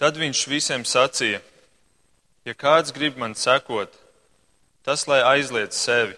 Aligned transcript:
Tad 0.00 0.16
viņš 0.16 0.46
visiem 0.48 0.84
sacīja: 0.88 1.42
Ja 2.48 2.54
kāds 2.56 2.88
grib 2.96 3.18
man 3.20 3.34
sekot, 3.36 3.92
tas 4.80 5.04
lai 5.04 5.20
aizliet 5.34 5.76
sevi, 5.76 6.16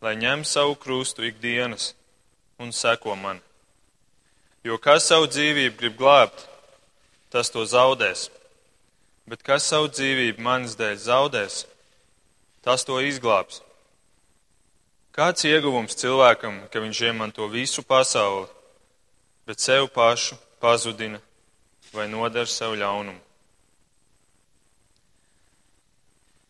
lai 0.00 0.14
ņem 0.16 0.46
savu 0.48 0.78
krustu 0.80 1.26
ikdienas 1.28 1.92
un 2.56 2.72
seko 2.72 3.18
man. 3.20 3.42
Jo 4.64 4.80
kas 4.80 5.10
savu 5.12 5.28
dzīvību 5.28 5.76
grib 5.76 6.00
glābt, 6.00 6.46
tas 7.28 7.52
to 7.52 7.66
zaudēs, 7.68 8.30
bet 9.28 9.44
kas 9.44 9.68
savu 9.68 9.92
dzīvību 9.92 10.40
manas 10.40 10.78
dēļ 10.80 10.96
zaudēs, 11.04 11.60
tas 12.64 12.88
to 12.88 12.96
izglābs. 13.04 13.60
Kāds 15.12 15.44
ieguvums 15.44 16.00
cilvēkam, 16.00 16.62
ka 16.72 16.80
viņš 16.80 17.04
iemanto 17.12 17.44
visu 17.52 17.84
pasauli, 17.84 18.48
bet 19.44 19.60
sev 19.60 19.92
pašu 19.92 20.40
pazudina 20.64 21.20
vai 21.94 22.08
nodara 22.10 22.48
sev 22.50 22.76
ļaunumu? 22.78 23.20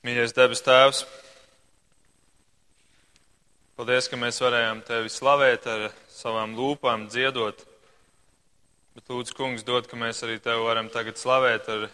Mīļais 0.07 0.33
debes 0.33 0.63
Tēvs, 0.63 1.03
paldies, 3.77 4.07
ka 4.09 4.17
mēs 4.17 4.39
varējām 4.41 4.85
Tevi 4.87 5.11
slavēt 5.11 5.67
ar 5.69 5.89
savām 6.13 6.55
lūpām, 6.57 7.09
dziedot, 7.11 7.65
bet 8.95 9.11
lūdzu, 9.11 9.35
Kungs, 9.37 9.67
dod, 9.67 9.91
ka 9.91 9.99
mēs 9.99 10.23
arī 10.27 10.39
Tevi 10.43 10.65
varam 10.65 10.89
tagad 10.95 11.19
slavēt 11.19 11.69
ar 11.75 11.89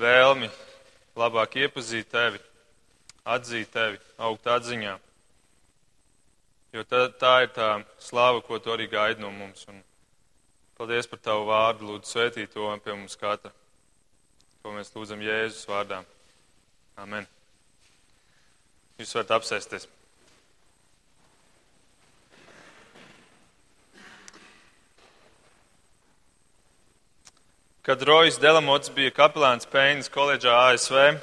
vēlmi 0.00 0.48
labāk 1.20 1.58
iepazīt 1.62 2.08
Tevi, 2.10 2.40
atzīt 3.24 3.70
Tevi, 3.76 4.00
augt 4.18 4.48
atziņā. 4.50 4.96
Jo 6.74 6.82
tā, 6.88 7.04
tā 7.14 7.34
ir 7.44 7.52
tā 7.54 7.68
slāva, 8.02 8.40
ko 8.42 8.58
tu 8.58 8.72
arī 8.74 8.88
gaidi 8.90 9.22
no 9.22 9.30
mums. 9.30 9.68
Un 9.70 9.78
paldies 10.78 11.08
par 11.10 11.20
tavu 11.22 11.48
vārdu. 11.48 11.88
Lūdzu, 11.88 12.10
svētī 12.10 12.46
to 12.50 12.70
pie 12.84 12.94
mums 12.94 13.18
katra. 13.20 13.52
To 14.64 14.72
mēs 14.74 14.94
lūdzam 14.94 15.20
Jēzus 15.22 15.66
vārdā. 15.68 16.00
Amen. 16.96 17.26
Jūs 18.98 19.14
varat 19.16 19.34
apsēsties. 19.40 19.88
Kad 27.84 28.00
Rojas 28.08 28.38
Delamots 28.40 28.88
bija 28.96 29.12
kapelāns 29.12 29.68
Pēņas 29.68 30.08
koledžā 30.08 30.54
ASV, 30.70 31.18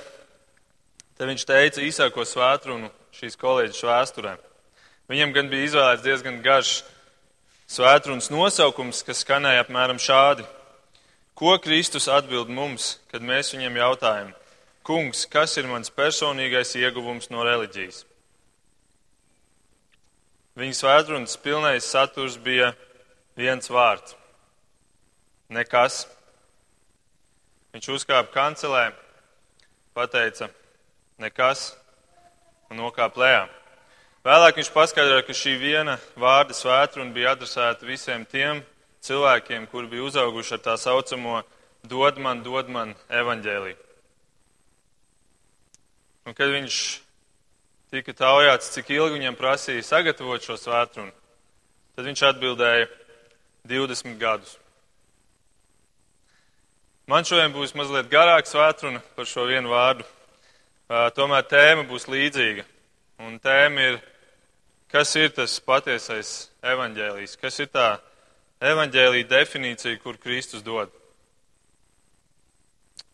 tad 1.17 1.31
viņš 1.31 1.45
teica 1.49 1.81
īsāko 1.81 2.21
svētrunu 2.21 2.91
šīs 3.17 3.39
koledžas 3.41 3.81
vēsturē. 3.81 4.35
Viņam 5.09 5.33
gan 5.33 5.49
bija 5.49 5.71
izvēlēts 5.71 6.05
diezgan 6.05 6.37
garš 6.45 6.83
svētrunas 7.71 8.27
nosaukums, 8.31 8.99
kas 9.07 9.23
skanēja 9.23 9.63
apmēram 9.63 9.99
šādi. 10.01 10.43
Ko 11.37 11.55
Kristus 11.63 12.09
atbild 12.11 12.51
mums, 12.51 12.97
kad 13.11 13.23
mēs 13.23 13.53
viņam 13.55 13.79
jautājam, 13.79 14.31
Kungs, 14.81 15.27
kas 15.29 15.53
ir 15.61 15.67
mans 15.69 15.91
personīgais 15.93 16.73
ieguvums 16.79 17.29
no 17.29 17.43
reliģijas? 17.45 17.99
Viņa 20.57 20.73
svētrunas 20.73 21.37
pilnais 21.37 21.85
saturs 21.85 22.39
bija 22.41 22.71
viens 23.37 23.69
vārds- 23.69 24.15
nekas. 25.57 26.07
Viņš 27.73 27.91
uzkāpa 27.93 28.33
kancelē, 28.33 28.91
pateica 29.93 30.49
nekas 31.19 31.75
un 32.71 32.77
nokāpa 32.81 33.21
lejā. 33.21 33.60
Vēlāk 34.21 34.59
viņš 34.59 34.67
paskaidroja, 34.69 35.23
ka 35.25 35.33
šī 35.33 35.55
viena 35.57 35.95
vārda 36.19 36.53
svētruna 36.53 37.09
bija 37.09 37.31
adresēta 37.33 37.87
visiem 37.89 38.21
tiem 38.29 38.59
cilvēkiem, 39.01 39.65
kuri 39.71 39.89
bija 39.89 40.03
uzauguši 40.05 40.59
ar 40.59 40.61
tā 40.61 40.75
saucamo 40.77 41.39
dod 41.89 42.19
man, 42.21 42.43
dod 42.45 42.69
man 42.69 42.91
evaņģēlī. 43.09 43.73
Un 46.29 46.37
kad 46.37 46.53
viņš 46.53 46.77
tika 47.89 48.13
taujāts, 48.13 48.69
cik 48.75 48.91
ilgi 48.93 49.17
viņam 49.17 49.39
prasīja 49.39 49.87
sagatavot 49.87 50.45
šo 50.45 50.59
svētrunu, 50.67 51.09
tad 51.97 52.05
viņš 52.05 52.23
atbildēja 52.29 52.85
20 53.73 54.21
gadus. 54.21 54.53
Man 57.09 57.25
šodien 57.25 57.57
būs 57.57 57.73
mazliet 57.73 58.13
garāka 58.13 58.53
svētruna 58.53 59.01
par 59.17 59.25
šo 59.25 59.49
vienu 59.49 59.73
vārdu. 59.73 60.05
Tomēr 61.17 61.49
tēma 61.49 61.89
būs 61.89 62.05
līdzīga. 62.05 62.69
Un 63.25 63.41
tēma 63.41 63.89
ir 63.89 63.99
Kas 64.91 65.13
ir 65.15 65.29
tas 65.31 65.53
patiesais 65.63 66.49
evaņģēlijs? 66.67 67.37
Kas 67.39 67.61
ir 67.63 67.69
tā 67.71 67.93
evaņģēlīja 68.59 69.29
definīcija, 69.31 69.99
kur 70.03 70.17
Kristus 70.19 70.65
dod? 70.65 70.91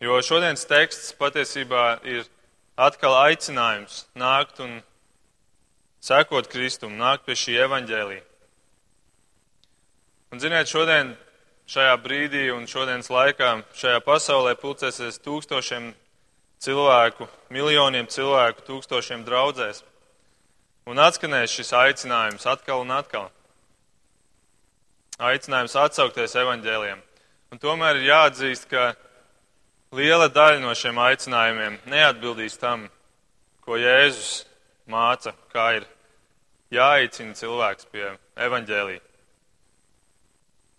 Jo 0.02 0.18
šodienas 0.26 0.66
teksts 0.70 1.14
patiesībā 1.18 2.00
ir 2.06 2.26
atkal 2.78 3.14
aicinājums 3.28 4.08
nākt 4.18 4.62
un 4.66 4.80
sekot 6.02 6.50
Kristum, 6.50 6.98
nākt 6.98 7.26
pie 7.26 7.38
šī 7.38 7.58
evaņģēlīja. 7.66 8.24
Un, 10.34 10.42
ziniet, 10.42 10.70
šodien, 10.70 11.14
šajā 11.70 11.94
brīdī 12.04 12.48
un 12.54 12.66
šodienas 12.70 13.10
laikā, 13.14 13.52
šajā 13.78 14.02
pasaulē 14.06 14.56
pulcēsies 14.60 15.22
tūkstošiem 15.24 15.92
cilvēku, 16.64 17.30
miljoniem 17.54 18.10
cilvēku, 18.12 18.66
tūkstošiem 18.68 19.24
draudzēs. 19.28 19.84
Un 20.88 21.02
atskanēs 21.03 21.52
šis 21.52 21.74
aicinājums 21.75 22.46
atkal 22.48 22.86
un 22.86 22.94
atkal. 22.96 23.28
Aicinājums 25.20 25.75
atsaukties 25.75 26.36
evaņģēliem. 26.40 27.02
Un 27.52 27.59
tomēr 27.59 28.00
ir 28.00 28.08
jāatzīst, 28.08 28.70
ka 28.72 28.94
liela 29.98 30.30
daļa 30.31 30.62
no 30.64 30.72
šiem 30.78 31.00
aicinājumiem 31.03 31.80
neatbildīs 31.92 32.56
tam, 32.62 32.86
ko 33.66 33.80
Jēzus 33.80 34.46
māca, 34.88 35.34
kā 35.52 35.68
ir 35.81 35.88
jāaicina 36.72 37.36
cilvēks 37.36 37.90
pie 37.92 38.08
evaņģēlī. 38.48 39.02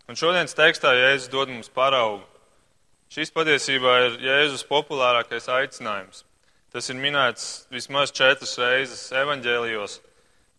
Un 0.09 0.17
šodienas 0.17 0.57
tekstā 0.57 0.95
Jēzus 0.97 1.29
dod 1.29 1.53
mums 1.53 1.69
paraugu. 1.69 2.25
Šis 3.13 3.29
patiesībā 3.33 3.93
ir 4.07 4.17
Jēzus 4.25 4.65
populārākais 4.69 5.49
aicinājums. 5.53 6.23
Tas 6.69 6.89
ir 6.91 6.99
minēts 7.01 7.65
vismaz 7.73 8.11
četras 8.13 8.53
reizes 8.61 9.07
evaņģēlijos, 9.17 9.95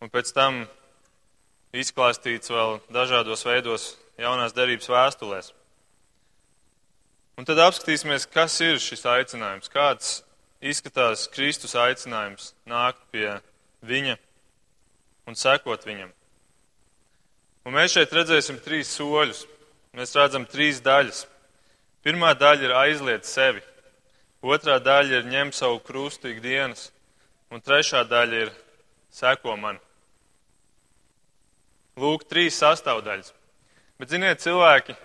un 0.03 0.10
pēc 0.10 0.32
tam 0.34 0.65
izklāstīts 1.71 2.50
vēl 2.50 2.81
dažādos 2.91 3.47
veidos 3.47 3.84
jaunās 4.19 4.56
derības 4.56 4.91
vēstulēs. 4.91 5.53
Un 7.38 7.47
tad 7.47 7.62
apskatīsimies, 7.62 8.26
kas 8.28 8.59
ir 8.60 8.82
šis 8.82 9.06
aicinājums, 9.06 9.70
kāds 9.72 10.19
izskatās 10.60 11.28
Kristus 11.32 11.76
aicinājums 11.78 12.50
nākt 12.69 13.06
pie 13.15 13.38
viņa 13.87 14.19
un 15.31 15.38
sekot 15.38 15.87
viņam. 15.87 16.10
Un 17.65 17.76
mēs 17.76 17.94
šeit 17.94 18.12
redzēsim 18.16 18.59
trīs 18.65 18.91
soļus. 18.97 19.44
Mēs 19.97 20.15
redzam 20.16 20.47
trīs 20.49 20.82
daļas. 20.84 21.25
Pirmā 22.04 22.32
daļa 22.38 22.66
ir 22.66 22.76
aizliet 22.76 23.28
sevi. 23.28 23.62
Otrā 24.41 24.78
daļa 24.81 25.19
ir 25.19 25.27
ņem 25.28 25.51
savu 25.53 25.83
krustu 25.84 26.31
ikdienas, 26.31 26.89
un 27.53 27.61
trešā 27.61 28.06
daļa 28.09 28.39
ir 28.47 28.53
seko 29.12 29.56
man. 29.61 29.77
Lūk, 32.01 32.25
trīs 32.25 32.56
sastāvdaļas. 32.56 33.34
Bet, 34.00 34.09
ziniet, 34.09 34.41
cilvēki 34.41 34.97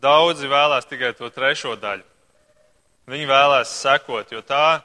daudzi 0.00 0.48
vēlās 0.48 0.88
tikai 0.88 1.12
to 1.18 1.28
trešo 1.28 1.74
daļu. 1.76 2.06
Viņi 3.12 3.28
vēlās 3.28 3.74
sekot, 3.82 4.32
jo 4.32 4.40
tā 4.40 4.80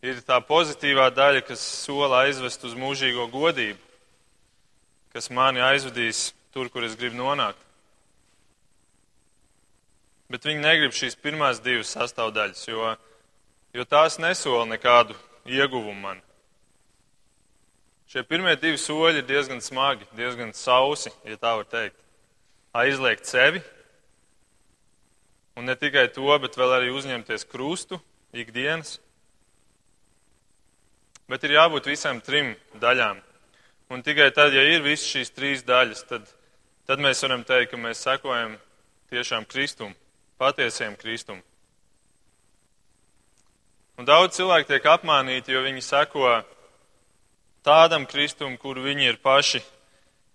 ir 0.00 0.22
tā 0.24 0.40
pozitīvā 0.40 1.10
daļa, 1.12 1.44
kas 1.44 1.60
sola 1.60 2.24
aizvest 2.24 2.64
uz 2.64 2.72
mūžīgo 2.72 3.28
godību, 3.28 3.76
kas 5.12 5.28
mani 5.28 5.60
aizvedīs 5.60 6.30
tur, 6.56 6.72
kur 6.72 6.88
es 6.88 6.96
gribu 6.96 7.20
nonākt 7.20 7.65
bet 10.32 10.46
viņi 10.46 10.62
negrib 10.62 10.94
šīs 10.96 11.18
pirmās 11.22 11.60
divas 11.62 11.92
sastāvdaļas, 11.94 12.64
jo, 12.68 12.94
jo 13.76 13.84
tās 13.86 14.18
nesola 14.22 14.66
nekādu 14.72 15.16
ieguvumu 15.46 16.00
man. 16.00 16.22
Šie 18.10 18.22
pirmie 18.26 18.54
divi 18.58 18.78
soļi 18.78 19.22
ir 19.22 19.26
diezgan 19.26 19.62
smagi, 19.62 20.06
diezgan 20.14 20.52
sausi, 20.54 21.10
ja 21.26 21.38
tā 21.38 21.56
var 21.58 21.66
teikt. 21.70 21.98
Aizliegt 22.76 23.26
sevi, 23.26 23.62
un 25.56 25.66
ne 25.66 25.74
tikai 25.78 26.06
to, 26.14 26.28
bet 26.42 26.58
vēl 26.58 26.76
arī 26.76 26.92
uzņemties 26.94 27.46
krustu 27.50 27.98
ikdienas. 28.36 28.98
Bet 31.26 31.42
ir 31.42 31.56
jābūt 31.56 31.88
visām 31.90 32.20
trim 32.22 32.52
daļām. 32.78 33.18
Un 33.90 34.02
tikai 34.06 34.28
tad, 34.34 34.54
ja 34.54 34.62
ir 34.66 34.84
visas 34.84 35.08
šīs 35.08 35.32
trīs 35.34 35.66
daļas, 35.66 36.04
tad, 36.06 36.26
tad 36.86 37.02
mēs 37.02 37.22
varam 37.24 37.42
teikt, 37.46 37.72
ka 37.72 37.80
mēs 37.80 38.02
sekojam 38.06 38.54
tiešām 39.10 39.46
Kristum 39.50 39.94
patiesiem 40.38 40.96
Kristum. 41.00 41.40
Un 43.96 44.04
daudz 44.04 44.36
cilvēku 44.36 44.68
tiek 44.68 44.86
apmānīti, 44.92 45.54
jo 45.54 45.62
viņi 45.64 45.80
seko 45.80 46.42
tādam 47.64 48.04
Kristum, 48.06 48.58
kuru 48.60 48.84
viņi 48.84 49.08
ir 49.08 49.20
paši 49.24 49.62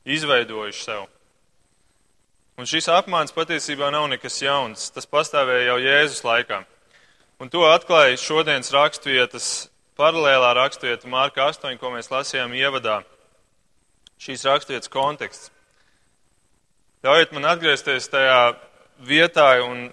izveidojuši 0.10 0.82
sev. 0.82 1.06
Un 2.58 2.68
šis 2.70 2.90
apmāns 2.92 3.34
patiesībā 3.34 3.92
nav 3.94 4.08
nekas 4.12 4.42
jauns. 4.42 4.90
Tas 4.94 5.08
pastāvēja 5.10 5.72
jau 5.72 5.78
Jēzus 5.82 6.26
laikā. 6.26 6.64
Un 7.42 7.50
to 7.50 7.64
atklāja 7.66 8.20
šodienas 8.22 8.70
raksturvietas, 8.74 9.70
paralēlā 9.98 10.52
raksturvieta 10.58 11.10
Mārka 11.10 11.48
8, 11.50 11.80
ko 11.82 11.94
mēs 11.94 12.12
lasījām 12.12 12.54
ievadā. 12.58 13.00
Šīs 14.22 14.46
raksturvietas 14.46 14.92
konteksts. 14.94 15.50
Ļaujiet 17.02 17.34
man 17.34 17.48
atgriezties 17.50 18.12
tajā 18.14 18.42
vietā 19.06 19.50
un, 19.66 19.90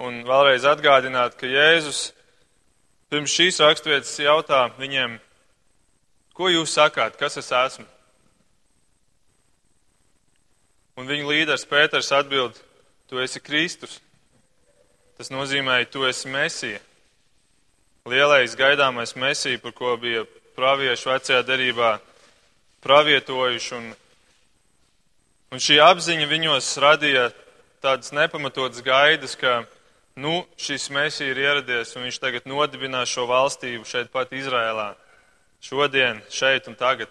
un 0.00 0.20
vēlreiz 0.26 0.66
atgādināt, 0.68 1.36
ka 1.40 1.48
Jēzus 1.48 2.10
pirms 3.10 3.32
šīs 3.34 3.60
raksturvietas 3.64 4.12
jautā 4.22 4.66
viņiem, 4.78 5.18
ko 6.36 6.50
jūs 6.52 6.76
sakāt, 6.76 7.16
kas 7.20 7.40
es 7.40 7.50
esmu? 7.52 7.86
Un 11.00 11.08
viņa 11.08 11.28
līderis 11.30 11.64
Pēters 11.64 12.10
atbild, 12.12 12.58
tu 13.08 13.20
esi 13.22 13.40
Kristus. 13.40 13.98
Tas 15.16 15.30
nozīmē, 15.32 15.82
tu 15.88 16.04
esi 16.08 16.28
Mesija. 16.28 16.80
Lielais 18.08 18.56
gaidāmais 18.56 19.14
Mesija, 19.16 19.60
par 19.60 19.72
ko 19.76 19.94
bija 20.00 20.26
pravieši 20.56 21.08
vecajā 21.08 21.40
derībā 21.48 21.90
pravietojuši. 22.84 23.74
Un, 23.76 23.90
un 25.52 25.62
šī 25.62 25.80
apziņa 25.84 26.28
viņos 26.28 26.70
radīja 26.84 27.26
tādas 27.80 28.12
nepamatotas 28.12 28.82
gaidas, 28.84 29.34
ka 29.36 29.64
nu, 30.16 30.44
šis 30.60 30.90
Mesija 30.90 31.32
ir 31.32 31.40
ieradies 31.40 31.94
un 31.96 32.04
viņš 32.06 32.18
tagad 32.20 32.48
nodibinās 32.48 33.08
šo 33.08 33.26
valstību 33.30 33.88
šeit 33.88 34.12
pat 34.12 34.32
Izrēlā. 34.36 34.92
Šodien, 35.60 36.22
šeit 36.32 36.68
un 36.68 36.76
tagad. 36.76 37.08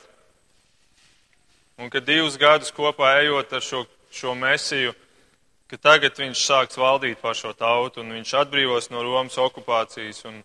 Un 1.78 1.90
ka 1.90 2.02
divus 2.02 2.38
gadus 2.38 2.74
kopā 2.76 3.20
ejot 3.22 3.54
ar 3.54 3.64
šo, 3.64 3.86
šo 4.12 4.34
mesiju, 4.36 4.94
ka 5.70 5.78
tagad 5.78 6.18
viņš 6.18 6.42
sāks 6.44 6.78
valdīt 6.82 7.22
pār 7.22 7.38
šo 7.38 7.54
tautu 7.54 8.02
un 8.02 8.12
viņš 8.18 8.34
atbrīvos 8.42 8.90
no 8.90 9.04
Romas 9.06 9.38
okupācijas 9.38 10.26
un, 10.26 10.42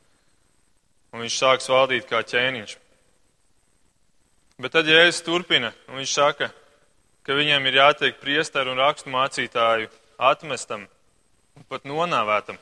un 1.13 1.25
viņš 1.25 1.39
sāks 1.41 1.69
valdīt 1.73 2.07
kā 2.11 2.21
ķēniņš. 2.23 2.77
Bet 4.61 4.77
tad 4.77 4.87
Jēzus 4.87 5.25
turpina 5.27 5.73
un 5.89 5.99
viņš 5.99 6.13
saka, 6.15 6.53
ka 7.27 7.35
viņiem 7.35 7.67
ir 7.67 7.81
jātiek 7.81 8.21
priesteru 8.21 8.77
un 8.77 8.85
rakstu 8.85 9.11
mācītāju 9.11 9.89
atmestam 10.19 10.87
un 11.55 11.67
pat 11.69 11.87
nonāvētam. 11.89 12.59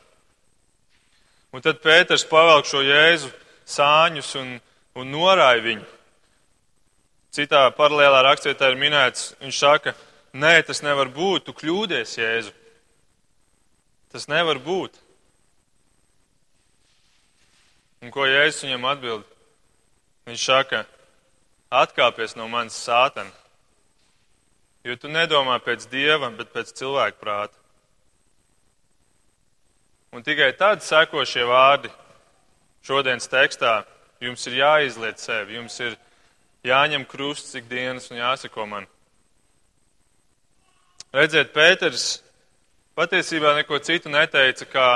Un 1.52 1.64
tad 1.64 1.82
Pēters 1.84 2.25
pavelk 2.28 2.69
šo 2.69 2.81
Jēzu 2.84 3.28
sāņus 3.69 4.31
un, 4.40 4.54
un 4.96 5.12
norāja 5.12 5.60
viņu. 5.64 5.84
Citā 7.32 7.66
paralēlā 7.76 8.22
rakstvietā 8.26 8.70
ir 8.72 8.81
minēts, 8.81 9.32
viņš 9.40 9.58
saka, 9.58 9.94
nē, 10.37 10.58
tas 10.69 10.82
nevar 10.84 11.08
būt, 11.12 11.46
tu 11.46 11.56
kļūdies, 11.56 12.16
Jēzu. 12.20 12.52
Tas 14.12 14.28
nevar 14.28 14.60
būt. 14.60 14.98
Un 18.05 18.12
ko 18.12 18.26
Jēzus 18.28 18.66
viņam 18.66 18.88
atbild? 18.90 19.28
Viņš 20.28 20.44
saka, 20.44 20.82
atkāpies 21.72 22.37
no 22.37 22.48
manis 22.52 22.76
sātana, 22.76 23.32
jo 24.84 24.96
tu 24.99 25.11
nedomā 25.11 25.58
pēc 25.62 25.87
dieva, 25.90 26.31
bet 26.34 26.52
pēc 26.55 26.73
cilvēka 26.79 27.20
prāta. 27.20 27.58
Un 30.12 30.25
tikai 30.25 30.52
tad 30.58 30.82
seko 30.84 31.25
šie 31.25 31.44
vārdi 31.49 31.88
šodienas 32.84 33.31
tekstā. 33.32 33.82
Jums 34.23 34.44
ir 34.46 34.58
jāizliet 34.61 35.19
sevi, 35.19 35.56
jums 35.56 35.79
ir 35.82 35.96
jāņem 36.67 37.06
krusts 37.08 37.55
cik 37.55 37.67
dienas 37.70 38.11
un 38.12 38.20
jāsako 38.20 38.67
man. 38.69 38.87
Redziet, 41.12 41.50
Pēters 41.52 42.23
patiesībā 42.96 43.56
neko 43.58 43.81
citu 43.84 44.12
neteica, 44.12 44.69
kā 44.69 44.88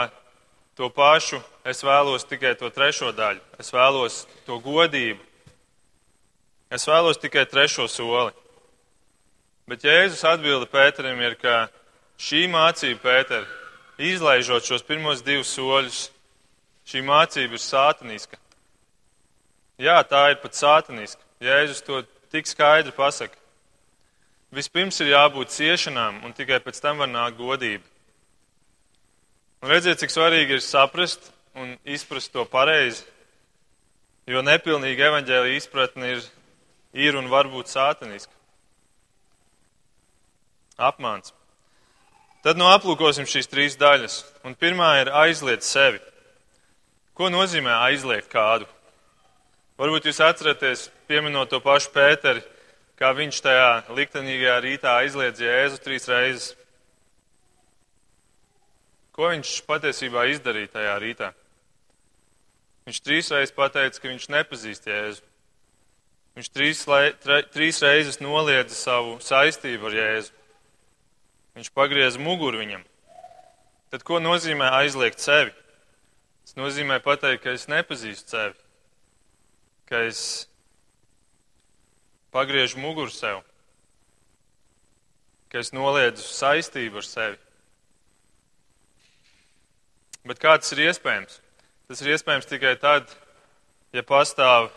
to 0.77 0.89
pašu. 0.93 1.41
Es 1.67 1.83
vēlos 1.85 2.29
tikai 2.29 2.55
to 2.61 2.71
trešo 2.71 3.11
daļu. 3.17 3.43
Es 3.59 3.73
vēlos 3.75 4.23
to 4.47 4.61
godību. 4.63 5.21
Es 6.71 6.87
vēlos 6.89 7.19
tikai 7.19 7.47
trešo 7.49 7.89
soli. 7.91 8.33
Bet 9.67 9.83
Jēzus 9.83 10.23
atbilde 10.23 10.69
Pēterim 10.71 11.19
ir, 11.27 11.33
ka 11.41 11.67
šī 12.23 12.45
mācība, 12.47 13.01
Pēter, 13.03 13.47
izlaižot 13.99 14.63
šos 14.63 14.85
pirmos 14.87 15.25
divus 15.27 15.51
soļus, 15.57 16.05
šī 16.87 17.03
mācība 17.03 17.59
ir 17.59 17.63
sātaniska. 17.65 18.39
Jā, 19.83 19.97
tā 20.07 20.21
ir 20.31 20.39
pat 20.45 20.55
sātaniska. 20.55 21.19
Jēzus 21.43 21.83
to 21.83 22.05
tik 22.31 22.47
skaidri 22.47 22.95
pasaka. 22.95 23.35
Vispirms 24.55 25.03
ir 25.03 25.11
jābūt 25.17 25.51
ciešanām, 25.57 26.23
un 26.23 26.37
tikai 26.37 26.61
pēc 26.63 26.79
tam 26.81 27.03
var 27.03 27.11
nākt 27.11 27.41
godība. 27.41 27.83
Un 29.67 29.75
redziet, 29.75 29.99
cik 29.99 30.15
svarīgi 30.15 30.61
ir 30.61 30.63
saprast 30.63 31.33
un 31.59 31.75
izprast 31.83 32.31
to 32.31 32.47
pareizi, 32.47 33.03
jo 34.31 34.47
nepilnīga 34.47 35.11
evaņģēlīja 35.11 35.59
izpratne 35.59 36.15
ir, 36.15 36.25
ir 36.95 37.19
un 37.19 37.27
var 37.35 37.51
būt 37.51 37.75
sātaniska. 37.75 38.36
Apmāns. 40.77 41.33
Tad 42.45 42.61
nu 42.61 42.69
aplūkosim 42.69 43.27
šīs 43.27 43.49
trīs 43.51 43.77
daļas. 43.81 44.21
Un 44.47 44.55
pirmā 44.55 44.91
ir 45.01 45.11
aizliet 45.25 45.65
sevi. 45.67 45.99
Ko 47.17 47.31
nozīmē 47.33 47.73
aizliegt 47.89 48.29
kādu? 48.31 48.69
Varbūt 49.81 50.07
jūs 50.09 50.21
atceraties, 50.25 50.87
pieminot 51.09 51.51
to 51.53 51.59
pašu 51.65 51.91
Pēteri, 51.93 52.45
kā 52.97 53.11
viņš 53.17 53.41
tajā 53.45 53.71
liktenīgajā 53.97 54.61
rītā 54.65 54.95
aizliedz 55.03 55.43
Jēzu 55.43 55.81
trīs 55.85 56.09
reizes. 56.09 56.53
Ko 59.17 59.33
viņš 59.33 59.59
patiesībā 59.69 60.29
izdarīja 60.33 60.75
tajā 60.77 60.95
rītā? 61.01 61.33
Viņš 62.87 63.03
trīs 63.03 63.33
reizes 63.33 63.57
pateica, 63.57 64.01
ka 64.01 64.13
viņš 64.13 64.31
nepazīst 64.33 64.89
Jēzu. 64.93 65.25
Viņš 66.37 66.51
trīs, 66.53 66.83
tre, 67.25 67.43
trīs 67.49 67.81
reizes 67.83 68.21
noliedza 68.21 68.77
savu 68.77 69.17
saistību 69.25 69.89
ar 69.89 69.97
Jēzu. 69.97 70.37
Viņš 71.57 71.73
pagrieza 71.73 72.21
muguru 72.21 72.61
viņam. 72.61 72.85
Tad 73.91 74.05
ko 74.05 74.21
nozīmē 74.21 74.69
aizliegt 74.83 75.23
sevi? 75.25 75.55
Tas 76.45 76.57
nozīmē 76.59 77.01
pateikt, 77.03 77.43
ka 77.43 77.57
es 77.57 77.67
nepazīstu 77.71 78.37
sevi 78.37 78.57
ka 79.87 80.03
es 80.03 80.49
pagriežu 82.35 82.81
muguru 82.83 83.11
sev, 83.11 83.41
ka 85.49 85.63
es 85.63 85.71
noliedzu 85.73 86.27
saistību 86.27 87.01
ar 87.01 87.07
sevi. 87.07 87.39
Bet 90.27 90.43
kā 90.43 90.57
tas 90.59 90.75
ir 90.75 90.89
iespējams? 90.89 91.39
Tas 91.87 92.03
ir 92.03 92.17
iespējams 92.17 92.51
tikai 92.51 92.75
tad, 92.83 93.13
ja 93.95 94.03
pastāv 94.03 94.73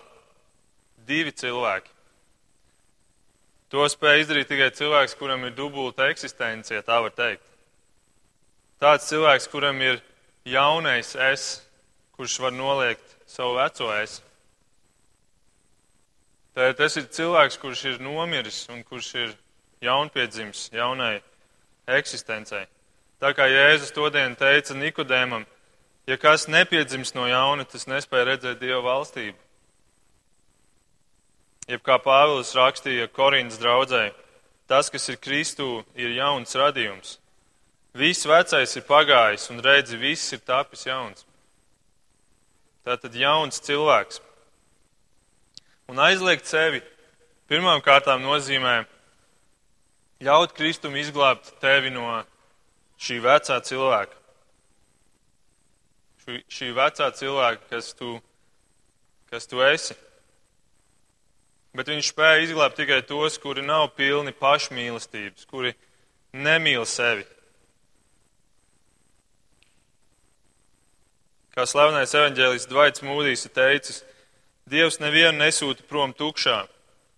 divi 1.10 1.34
cilvēki. 1.34 1.90
To 3.70 3.86
spēj 3.86 4.24
izdarīt 4.24 4.50
tikai 4.50 4.72
cilvēks, 4.74 5.14
kuram 5.20 5.44
ir 5.46 5.54
dubulta 5.54 6.08
eksistence, 6.10 6.74
ja 6.74 6.82
tā 6.86 6.98
var 7.06 7.14
teikt. 7.14 7.46
Tāds 8.82 9.10
cilvēks, 9.12 9.46
kuram 9.52 9.82
ir 9.86 10.00
jaunais 10.48 11.14
es, 11.30 11.46
kurš 12.18 12.40
var 12.42 12.56
noliegt 12.56 13.16
savu 13.30 13.60
veco 13.60 13.92
es. 14.00 14.22
Tā, 16.58 16.72
tas 16.74 16.98
ir 16.98 17.06
cilvēks, 17.14 17.60
kurš 17.62 17.86
ir 17.92 18.02
nomiris 18.02 18.64
un 18.74 18.82
kurš 18.84 19.14
ir 19.20 19.36
jaunpiedzimis 19.86 20.70
jaunai 20.74 21.20
eksistencei. 21.88 22.66
Tā 23.20 23.34
kā 23.36 23.46
Jēzus 23.52 23.94
to 23.94 24.08
dienu 24.12 24.38
teica 24.40 24.74
Nikodēmam, 24.76 25.46
ja 26.08 26.18
kas 26.18 26.48
nepiedzims 26.48 27.14
no 27.14 27.28
jauna, 27.30 27.68
tas 27.68 27.86
nespēja 27.88 28.32
redzēt 28.32 28.62
Dieva 28.64 28.82
valstību. 28.86 29.38
Jeb 31.70 31.84
kā 31.86 32.00
Pāvils 32.02 32.56
rakstīja 32.58 33.06
Korintas 33.14 33.60
draudzē, 33.62 34.10
tas, 34.70 34.90
kas 34.90 35.04
ir 35.12 35.20
Kristū, 35.22 35.84
ir 35.94 36.16
jauns 36.18 36.56
radījums. 36.58 37.20
Viss 37.94 38.26
vecais 38.26 38.74
ir 38.78 38.86
pagājis 38.88 39.50
un 39.54 39.62
redzi, 39.62 39.98
viss 39.98 40.34
ir 40.34 40.42
tapis 40.46 40.88
jauns. 40.88 41.26
Tātad 42.86 43.14
jauns 43.14 43.62
cilvēks. 43.62 44.18
Un 45.90 46.02
aizliegt 46.02 46.50
sevi 46.50 46.82
pirmām 47.50 47.82
kārtām 47.86 48.22
nozīmē 48.26 48.84
ļaut 50.26 50.58
Kristum 50.58 50.98
izglābt 50.98 51.54
tevi 51.62 51.94
no 51.94 52.24
šī 52.98 53.22
vecā 53.22 53.62
cilvēka. 53.62 54.18
Šī, 56.26 56.42
šī 56.50 56.74
vecā 56.78 57.14
cilvēka, 57.22 57.66
kas 57.72 57.94
tu, 57.98 58.18
kas 59.30 59.50
tu 59.50 59.62
esi. 59.66 59.98
Bet 61.80 61.88
viņš 61.88 62.10
spēja 62.12 62.44
izglābt 62.44 62.76
tikai 62.76 63.00
tos, 63.08 63.38
kuri 63.40 63.64
nav 63.64 63.94
pilni 63.96 64.34
pašmīlestības, 64.36 65.46
kuri 65.48 65.72
nemīl 66.36 66.84
sevi. 66.84 67.24
Kā 71.56 71.64
slavenais 71.64 72.12
evaņģēlis 72.20 72.68
Dvaits 72.68 73.06
Mūdīs 73.08 73.48
ir 73.48 73.56
teicis, 73.56 74.04
Dievs 74.70 75.00
nevienu 75.00 75.40
nesūta 75.40 75.88
prom 75.88 76.12
tukšā, 76.12 76.60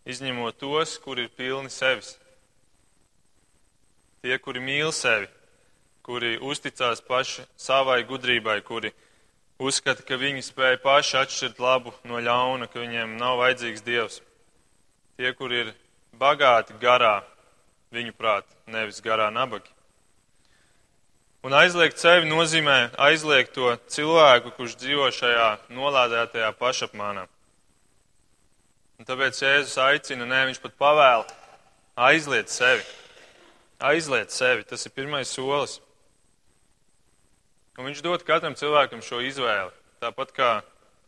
izņemot 0.07 0.61
tos, 0.61 0.95
kur 1.01 1.17
ir 1.19 1.33
pilni 1.33 1.73
sevis. 1.73 2.13
Tie, 4.21 4.37
kuri 4.37 4.61
mīl 4.61 4.93
sevi, 4.93 5.25
kuri 6.05 6.37
uzticās 6.37 7.01
paši 7.01 7.49
savai 7.57 8.03
gudrībai, 8.05 8.61
kuri 8.61 8.93
uzskata, 9.57 10.05
ka 10.05 10.21
viņi 10.21 10.45
spēj 10.45 10.83
paši 10.85 11.23
atšķirt 11.25 11.59
labu 11.59 11.97
no 12.05 12.21
ļauna, 12.21 12.69
ka 12.69 12.85
viņiem 12.85 13.17
nav 13.17 13.41
vajadzīgs 13.41 13.89
dievs. 13.89 14.21
Tie, 15.17 15.33
kuri 15.37 15.65
ir 15.65 15.73
bagāti 16.17 16.75
garā, 16.81 17.21
viņu 17.91 18.15
prāt, 18.17 18.47
nevis 18.67 19.01
garā 19.03 19.29
nabagi. 19.33 19.69
Un 21.41 21.55
aizliegt 21.57 21.97
sevi 21.97 22.29
nozīmē 22.29 22.91
aizliegt 23.01 23.55
to 23.55 23.73
cilvēku, 23.89 24.51
kurš 24.53 24.75
dzīvo 24.77 25.07
šajā 25.15 25.47
nolādētajā 25.73 26.51
pašapmānā. 26.59 27.25
Un 29.01 29.07
tāpēc 29.09 29.39
Jēzus 29.41 29.79
aicina, 29.81 30.27
nē, 30.29 30.43
viņš 30.51 30.59
pat 30.61 30.75
pavēla 30.77 31.25
aizliet 31.97 32.53
sevi. 32.53 32.85
Aizliet 33.81 34.29
sevi, 34.29 34.67
tas 34.69 34.85
ir 34.85 34.93
pirmais 34.93 35.33
solis. 35.33 35.79
Un 37.79 37.89
viņš 37.89 38.03
dod 38.05 38.21
katram 38.27 38.53
cilvēkam 38.53 39.01
šo 39.01 39.23
izvēli, 39.25 39.73
tāpat 40.03 40.35
kā 40.37 40.51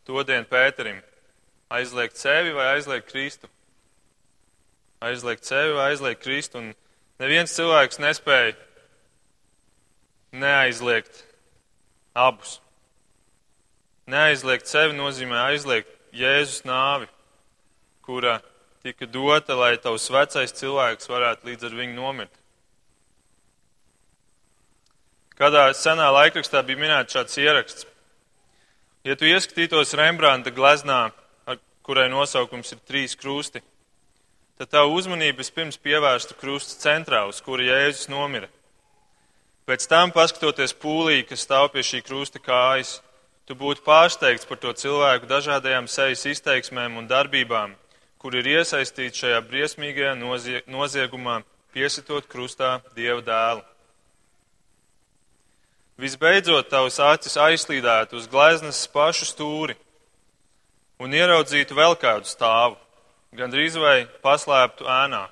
to 0.02 0.26
dienu 0.26 0.50
Pēterim. 0.50 0.98
Aizliegt 1.70 2.18
sevi 2.18 2.50
vai 2.56 2.72
aizliegt 2.74 3.06
Kristu. 3.12 3.46
Aizliegt 5.04 5.44
sevi 5.44 5.76
aizliegt 5.84 6.22
Kristu. 6.22 6.60
Un 6.62 6.72
neviens 7.20 7.52
cilvēks 7.56 8.00
nespēja 8.00 8.54
neaizliegt 10.34 11.24
abus. 12.14 12.58
Neaizliegt 14.10 14.68
sevi 14.68 14.96
nozīmē 14.96 15.38
aizliegt 15.50 15.90
Jēzus 16.14 16.62
nāvi, 16.68 17.08
kura 18.04 18.38
tika 18.84 19.06
dota, 19.08 19.56
lai 19.58 19.74
tavs 19.80 20.06
vecais 20.12 20.52
cilvēks 20.54 21.08
varētu 21.10 21.48
līdz 21.48 21.68
ar 21.68 21.76
viņu 21.80 21.96
nomirt. 21.96 22.40
Kādā 25.34 25.64
senā 25.74 26.06
laikrakstā 26.14 26.62
bija 26.62 26.78
minēts 26.78 27.16
šāds 27.16 27.38
ieraksts. 27.42 27.86
Ja 29.04 29.16
tu 29.18 29.26
ieskatītos 29.26 29.96
Rembrandta 29.98 30.52
gleznā, 30.54 31.08
kurai 31.84 32.06
nosaukums 32.12 32.70
ir 32.72 32.84
trīs 32.86 33.16
krusti, 33.18 33.60
tad 34.58 34.70
tavu 34.70 34.94
uzmanību 34.98 35.42
vispirms 35.42 35.80
pievērstu 35.82 36.36
krusta 36.38 36.78
centrā, 36.82 37.24
uz 37.28 37.40
kura 37.42 37.64
Jēzus 37.66 38.10
nomira. 38.12 38.50
Pēc 39.64 39.86
tam, 39.88 40.12
paskatoties 40.12 40.76
pūlī, 40.76 41.22
kas 41.26 41.46
stāv 41.46 41.70
pie 41.72 41.82
šī 41.86 42.02
krusta 42.04 42.38
kājas, 42.42 42.98
tu 43.48 43.56
būtu 43.56 43.84
pārsteigts 43.86 44.46
par 44.48 44.60
to 44.60 44.72
cilvēku 44.76 45.28
dažādajām 45.30 45.88
sejas 45.88 46.26
izteiksmēm 46.28 46.98
un 47.00 47.08
darbībām, 47.08 47.72
kur 48.20 48.36
ir 48.36 48.46
iesaistīti 48.58 49.24
šajā 49.24 49.40
briesmīgajā 49.48 50.14
noziegumā, 50.68 51.40
piesitot 51.72 52.28
krustā 52.30 52.78
Dieva 52.96 53.24
dēlu. 53.24 53.64
Visbeidzot, 56.00 56.68
tavs 56.70 56.98
acis 56.98 57.36
aizslīdētu 57.38 58.18
uz 58.18 58.28
gleznas 58.30 58.80
pašu 58.90 59.28
stūri 59.28 59.76
un 60.98 61.14
ieraudzītu 61.14 61.76
vēl 61.76 61.94
kādu 62.00 62.26
stāvu, 62.26 62.76
gandrīz 63.38 63.78
vai 63.80 64.04
paslēptu 64.24 64.86
ēnā. 64.88 65.24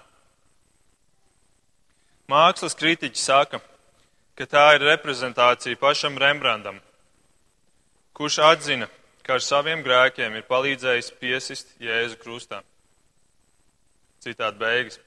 Mākslas 2.32 2.76
kritiķi 2.78 3.20
saka, 3.20 3.60
ka 4.38 4.46
tā 4.48 4.64
ir 4.76 4.86
reprezentācija 4.88 5.78
pašam 5.80 6.16
Rembrandtam, 6.18 6.80
kurš 8.16 8.38
atzina, 8.46 8.88
ka 9.22 9.36
ar 9.36 9.44
saviem 9.44 9.82
grēkiem 9.84 10.38
ir 10.38 10.46
palīdzējis 10.48 11.12
piesist 11.20 11.74
Jēzu 11.82 12.18
krustā. 12.22 12.62
Citādi 14.22 14.58
beigas. 14.58 14.98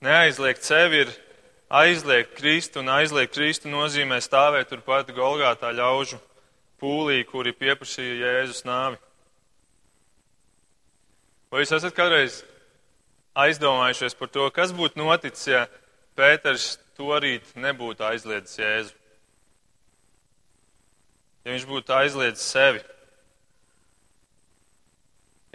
Neaizliegt 0.00 0.64
sevi 0.64 1.04
ir 1.04 1.12
aizliegt 1.70 2.34
Kristu, 2.38 2.80
un 2.80 2.88
aizliegt 2.90 3.34
Kristu 3.34 3.70
nozīmē 3.70 4.18
stāvēt 4.24 4.70
turpat 4.72 5.12
Golgātā 5.14 5.70
ļaužu 5.76 6.18
pūlī, 6.80 7.22
kuri 7.28 7.52
pieprasīja 7.54 8.16
Jēzus 8.24 8.64
nāvi. 8.66 8.98
Vai 11.50 11.64
jūs 11.64 11.72
esat 11.74 11.96
kādreiz 11.96 12.40
aizdomājušies 13.34 14.14
par 14.18 14.30
to, 14.30 14.46
kas 14.54 14.74
būtu 14.74 15.00
noticis, 15.02 15.48
ja 15.50 15.66
Pēters 16.18 16.76
to 16.98 17.10
rīt 17.22 17.54
nebūtu 17.58 18.04
aizliedzis 18.06 18.58
Jēzu. 18.60 18.96
Ja 21.44 21.54
viņš 21.54 21.66
būtu 21.70 21.94
aizliedzis 21.96 22.48
sevi, 22.52 22.82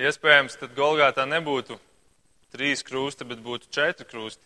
iespējams, 0.01 0.57
tad 0.59 0.73
Golgātā 0.75 1.27
nebūtu 1.29 1.77
trīs 2.55 2.83
krusti, 2.83 3.27
bet 3.27 3.43
būtu 3.45 3.69
četri 3.71 4.07
krusti. 4.09 4.43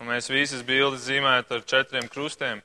Un 0.00 0.08
mēs 0.10 0.30
visas 0.32 0.64
bildes 0.66 1.06
zīmētu 1.06 1.56
ar 1.56 1.64
četriem 1.68 2.08
krustiem. 2.12 2.60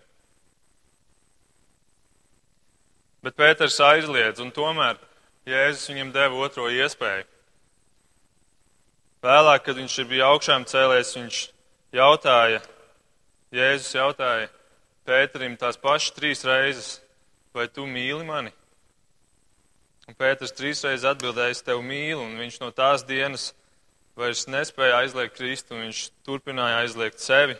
Bet 3.24 3.36
Pēters 3.40 3.78
aizliedz, 3.84 4.40
un 4.44 4.52
tomēr 4.56 5.00
Jēzus 5.46 5.90
viņam 5.92 6.12
deva 6.16 6.42
otro 6.42 6.68
iespēju. 6.74 7.26
Vēlāk, 9.26 9.64
kad 9.66 9.78
viņš 9.78 9.98
bija 10.10 10.30
augšām 10.34 10.66
cēlēs, 10.70 11.16
viņš 11.18 11.42
jautāja, 11.98 12.62
Jēzus 13.54 13.94
jautāja 13.96 14.52
Pēterim 15.06 15.54
tās 15.62 15.78
pašas 15.78 16.16
trīs 16.16 16.40
reizes, 16.48 16.88
vai 17.54 17.68
tu 17.70 17.86
mīli 17.86 18.26
mani? 18.26 18.50
Un 20.10 20.18
Pēters 20.18 20.54
trīs 20.54 20.82
reizes 20.86 21.06
atbildēja, 21.10 21.54
es 21.54 21.62
tevi 21.66 21.86
mīlu, 21.86 22.24
un 22.26 22.40
viņš 22.42 22.58
no 22.64 22.72
tās 22.74 23.06
dienas 23.06 23.52
vairs 24.18 24.48
nespēja 24.50 25.04
aizliegt 25.04 25.38
Kristu, 25.38 25.76
un 25.76 25.86
viņš 25.86 26.02
turpināja 26.26 26.82
aizliegt 26.82 27.22
sevi 27.22 27.58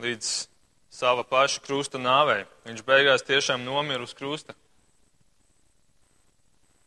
līdz 0.00 0.32
sava 0.92 1.24
paša 1.24 1.60
krusta 1.64 2.00
nāvei. 2.00 2.46
Viņš 2.64 2.84
beigās 2.88 3.24
tiešām 3.28 3.64
nomira 3.64 4.04
uz 4.04 4.16
krusta. 4.16 4.56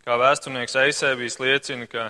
Kā 0.04 0.18
vēsturnieks 0.20 0.76
Eisēbijs 0.84 1.40
liecina, 1.40 1.88
ka 1.88 2.10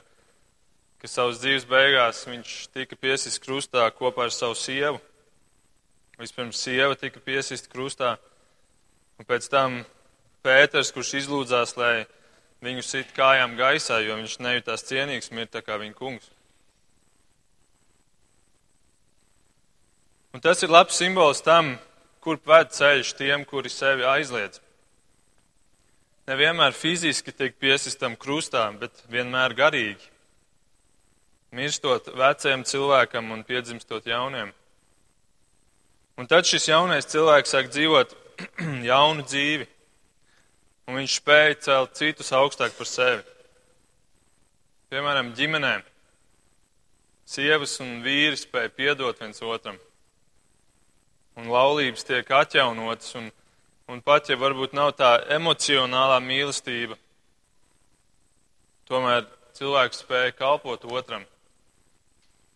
ka 1.03 1.09
savas 1.11 1.41
dzīves 1.43 1.65
beigās 1.67 2.21
viņš 2.23 2.51
tika 2.71 2.95
piesist 2.95 3.41
krustā 3.43 3.83
kopā 3.91 4.29
ar 4.29 4.31
savu 4.31 4.55
sievu. 4.55 5.01
Vispirms 6.15 6.61
sieva 6.63 6.95
tika 6.95 7.19
piesist 7.19 7.67
krustā, 7.67 8.13
un 9.19 9.27
pēc 9.27 9.49
tam 9.51 9.81
Pēters, 10.43 10.93
kurš 10.95 11.11
izlūdzās, 11.19 11.75
lai 11.79 12.05
viņu 12.63 12.85
sit 12.87 13.11
kājām 13.15 13.57
gaisā, 13.59 13.99
jo 14.03 14.15
viņš 14.15 14.37
nejūtās 14.43 14.87
cienīgs 14.87 15.31
mirt 15.35 15.59
kā 15.67 15.75
viņa 15.81 15.95
kungs. 15.99 16.31
Un 20.31 20.43
tas 20.43 20.63
ir 20.63 20.71
labs 20.71 20.95
simbols 20.99 21.43
tam, 21.43 21.75
kur 22.23 22.39
ved 22.47 22.71
ceļš 22.75 23.11
tiem, 23.19 23.43
kuri 23.43 23.71
sevi 23.71 24.07
aizliedz. 24.07 24.62
Nevienmēr 26.29 26.71
fiziski 26.71 27.33
tiek 27.35 27.57
piesistam 27.59 28.15
krustā, 28.15 28.69
bet 28.79 29.01
vienmēr 29.11 29.55
garīgi 29.57 30.13
mirstot 31.53 32.07
vecajam 32.17 32.63
cilvēkam 32.65 33.31
un 33.35 33.43
piedzimstot 33.45 34.07
jauniem. 34.09 34.49
Un 36.17 36.29
tad 36.29 36.47
šis 36.49 36.69
jaunais 36.69 37.09
cilvēks 37.09 37.53
sāk 37.53 37.69
dzīvot 37.73 38.15
jaunu 38.91 39.25
dzīvi, 39.25 39.67
un 40.87 40.99
viņš 40.99 41.19
spēja 41.19 41.59
celt 41.67 41.95
citus 41.99 42.33
augstāk 42.33 42.75
par 42.77 42.89
sevi. 42.89 43.23
Piemēram, 44.93 45.33
ģimenēm. 45.37 45.85
Sievas 47.33 47.77
un 47.81 48.01
vīri 48.05 48.37
spēja 48.37 48.69
piedot 48.73 49.19
viens 49.19 49.39
otram, 49.41 49.77
un 51.39 51.47
laulības 51.49 52.03
tiek 52.05 52.27
atjaunotas, 52.35 53.13
un, 53.17 53.29
un 53.91 54.01
pat 54.01 54.29
ja 54.29 54.37
varbūt 54.39 54.75
nav 54.77 54.93
tā 54.99 55.15
emocionālā 55.35 56.19
mīlestība, 56.23 56.97
tomēr 58.89 59.25
cilvēks 59.57 60.03
spēja 60.03 60.35
kalpot 60.37 60.85
otram 60.89 61.25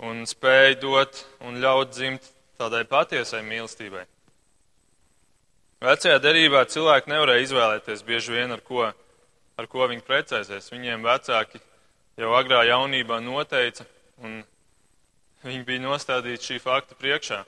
un 0.03 0.25
spēja 0.29 0.77
dot 0.81 1.23
un 1.45 1.57
ļaut 1.61 1.95
dzimt 1.95 2.29
tādai 2.57 2.83
patiesai 2.89 3.41
mīlestībai. 3.45 4.05
Vecajā 5.81 6.17
derībā 6.21 6.63
cilvēki 6.65 7.11
nevarēja 7.11 7.45
izvēlēties 7.45 8.01
bieži 8.05 8.33
vien, 8.33 8.53
ar 8.53 8.61
ko, 8.65 8.87
ar 9.57 9.67
ko 9.69 9.85
viņi 9.89 10.05
precēsies. 10.05 10.71
Viņiem 10.73 11.05
vecāki 11.05 11.61
jau 12.17 12.31
agrā 12.33 12.63
jaunībā 12.65 13.19
noteica, 13.21 13.85
un 14.25 14.39
viņi 15.45 15.63
bija 15.67 15.83
nostādīti 15.83 16.53
šī 16.53 16.57
fakta 16.63 16.97
priekšā. 16.97 17.43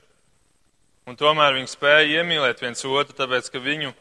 Un 1.10 1.18
tomēr 1.18 1.56
viņi 1.58 1.72
spēja 1.72 2.20
iemīlēt 2.20 2.62
viens 2.62 2.86
otru, 2.86 3.16
tāpēc, 3.18 3.50
ka 3.50 3.62
viņu 3.64 3.96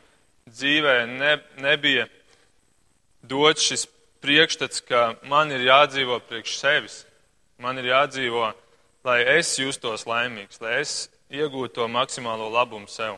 dzīvē 0.52 0.96
ne, 1.08 1.38
nebija 1.64 2.04
dots 3.24 3.64
šis 3.64 3.86
priekšstats, 4.20 4.82
ka 4.84 5.14
man 5.30 5.52
ir 5.54 5.64
jādzīvo 5.64 6.18
priekš 6.28 6.58
sevis. 6.60 6.98
Man 7.58 7.80
ir 7.80 7.88
jādzīvo, 7.88 8.50
lai 9.08 9.22
es 9.38 9.54
justos 9.56 10.04
laimīgs, 10.06 10.60
lai 10.60 10.82
es 10.82 10.92
iegūtu 11.32 11.80
to 11.80 11.88
maksimālo 11.88 12.50
labumu 12.52 12.90
sev. 12.92 13.16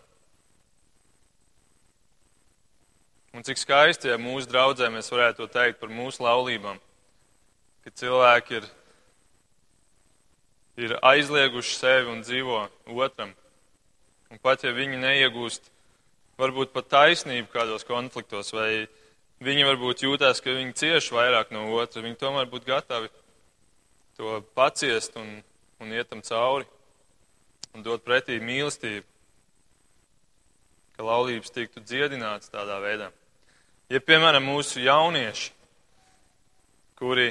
Un 3.34 3.46
cik 3.46 3.58
skaisti, 3.58 4.10
ja 4.10 4.18
mūsu 4.18 4.48
draudzē 4.50 4.88
mēs 4.90 5.10
varētu 5.10 5.42
to 5.42 5.50
teikt 5.50 5.82
par 5.82 5.90
mūsu 5.90 6.22
laulībām, 6.24 6.78
ka 7.84 7.92
cilvēki 7.94 8.62
ir 8.62 8.70
ir 10.80 10.96
aizlieguši 11.04 11.76
sevi 11.76 12.08
un 12.08 12.22
dzīvo 12.24 12.62
otram. 13.04 13.34
Un 14.30 14.38
pat 14.38 14.62
ja 14.62 14.70
viņi 14.74 15.00
neiegūst 15.02 15.70
varbūt 16.40 16.72
pat 16.74 16.88
taisnību 16.92 17.50
kādos 17.52 17.84
konfliktos, 17.86 18.52
vai 18.54 18.86
viņi 19.42 19.66
varbūt 19.66 20.04
jūtās, 20.06 20.40
ka 20.44 20.54
viņi 20.54 20.76
cieš 20.78 21.10
vairāk 21.16 21.50
no 21.54 21.66
otra, 21.76 22.04
viņi 22.04 22.18
tomēr 22.20 22.48
būtu 22.50 22.70
gatavi 22.70 23.10
to 24.16 24.38
paciest 24.54 25.16
un, 25.16 25.40
un 25.80 25.92
ietam 25.96 26.22
cauri 26.22 26.68
un 27.74 27.84
dot 27.86 28.02
pretī 28.04 28.40
mīlestību, 28.42 29.06
ka 30.96 31.06
laulības 31.06 31.54
tiktu 31.54 31.82
dziedināts 31.86 32.50
tādā 32.52 32.80
veidā. 32.82 33.10
Ja, 33.90 34.00
piemēram, 34.02 34.44
mūsu 34.46 34.82
jaunieši, 34.84 35.52
kuri 36.98 37.30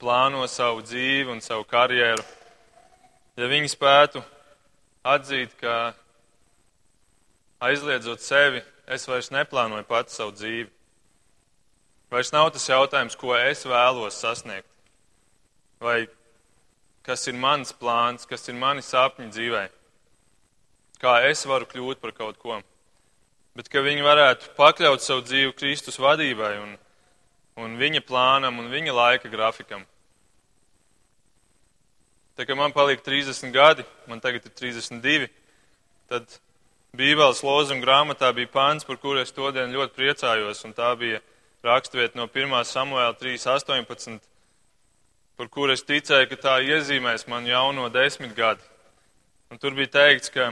plāno 0.00 0.44
savu 0.48 0.84
dzīvi 0.84 1.32
un 1.32 1.42
savu 1.44 1.66
karjeru, 1.68 2.24
ja 3.36 3.48
viņi 3.50 3.72
spētu 3.72 4.22
atzīt, 5.02 5.56
ka 5.60 5.92
aizliedzot 7.62 8.22
sevi, 8.22 8.62
es 8.90 9.06
vairs 9.08 9.30
neplānoju 9.34 9.86
pats 9.88 10.18
savu 10.18 10.34
dzīvi. 10.34 10.68
Vairs 12.12 12.32
nav 12.34 12.50
tas 12.52 12.66
jautājums, 12.68 13.16
ko 13.16 13.32
es 13.38 13.62
vēlos 13.64 14.18
sasniegt, 14.20 14.68
vai 15.80 16.04
kas 17.06 17.24
ir 17.30 17.38
mans 17.38 17.72
plāns, 17.72 18.26
kas 18.28 18.44
ir 18.50 18.58
mani 18.58 18.84
sapņi 18.84 19.30
dzīvē, 19.32 19.62
kā 21.02 21.14
es 21.30 21.46
varu 21.48 21.68
kļūt 21.70 22.02
par 22.02 22.12
kaut 22.18 22.38
ko. 22.42 22.60
Bet 23.56 23.68
ka 23.72 23.82
viņi 23.84 24.04
varētu 24.04 24.52
pakļaut 24.56 25.02
savu 25.04 25.24
dzīvi 25.26 25.56
Kristus 25.56 25.98
vadībai 26.00 26.52
un, 26.60 26.76
un 27.60 27.74
viņa 27.80 28.04
plānam 28.08 28.60
un 28.60 28.70
viņa 28.72 28.94
laika 28.96 29.32
grafikam. 29.32 29.84
Tā 32.32 32.46
kā 32.48 32.56
man 32.56 32.72
paliek 32.72 33.02
30 33.04 33.52
gadi, 33.52 33.84
man 34.08 34.22
tagad 34.24 34.46
ir 34.48 34.54
32, 34.56 35.28
tad 36.08 36.38
Bībeles 36.92 37.38
lozuma 37.40 37.80
grāmatā 37.80 38.28
bija 38.36 38.50
pāns, 38.52 38.84
par 38.84 38.98
kuru 39.00 39.22
es 39.22 39.30
todien 39.32 39.70
ļoti 39.72 39.94
priecājos, 39.96 40.58
un 40.68 40.74
tā 40.76 40.90
bija 41.00 41.22
rakstvieta 41.64 42.18
no 42.20 42.26
1. 42.28 42.52
samuēla 42.68 43.14
3.18, 43.16 44.20
par 45.40 45.48
kuru 45.48 45.72
es 45.72 45.86
ticēju, 45.88 46.28
ka 46.28 46.36
tā 46.42 46.58
iezīmēs 46.60 47.24
man 47.32 47.48
jauno 47.48 47.88
desmit 47.88 48.36
gadu. 48.36 48.60
Un 49.48 49.56
tur 49.56 49.72
bija 49.72 49.88
teikts, 49.96 50.28
ka 50.36 50.50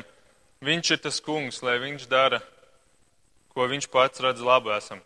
viņš 0.65 0.95
ir 0.97 1.05
tas 1.05 1.21
kungs, 1.21 1.61
lai 1.61 1.77
viņš 1.85 2.09
dara, 2.09 2.41
ko 3.53 3.69
viņš 3.69 3.93
pats 3.93 4.25
redz 4.25 4.41
labu 4.41 4.73
esam. 4.73 5.05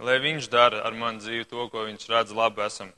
Lai 0.00 0.16
viņš 0.16 0.48
dara 0.48 0.80
ar 0.80 0.96
mani 0.96 1.20
dzīvi 1.20 1.44
to, 1.44 1.68
ko 1.68 1.84
viņš 1.84 2.08
redz 2.08 2.32
labu 2.32 2.64
esam. 2.64 2.88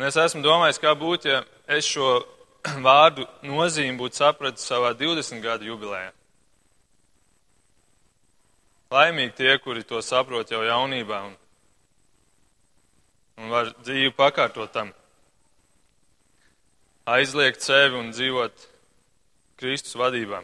Un 0.00 0.08
es 0.08 0.16
esmu 0.16 0.40
domājis, 0.40 0.80
kā 0.80 0.96
būtu, 0.96 1.28
ja 1.28 1.44
es 1.68 1.84
šo 1.84 2.22
vārdu 2.86 3.26
nozīmi 3.42 3.98
būtu 3.98 4.22
sapratis 4.22 4.66
savā 4.66 4.92
20 4.98 5.42
gadu 5.42 5.66
jubilejā. 5.70 6.12
Laimīgi 8.92 9.32
tie, 9.38 9.52
kuri 9.58 9.84
to 9.88 10.02
saprot 10.04 10.50
jau 10.52 10.60
jaunībā 10.66 11.22
un, 11.30 11.36
un 13.40 13.52
var 13.52 13.72
dzīvi 13.80 14.12
pakārtot 14.16 14.72
tam. 14.74 14.92
Aizliegt 17.08 17.64
sevi 17.64 17.96
un 17.98 18.12
dzīvot 18.12 18.66
Kristus 19.58 19.96
vadībā. 19.98 20.42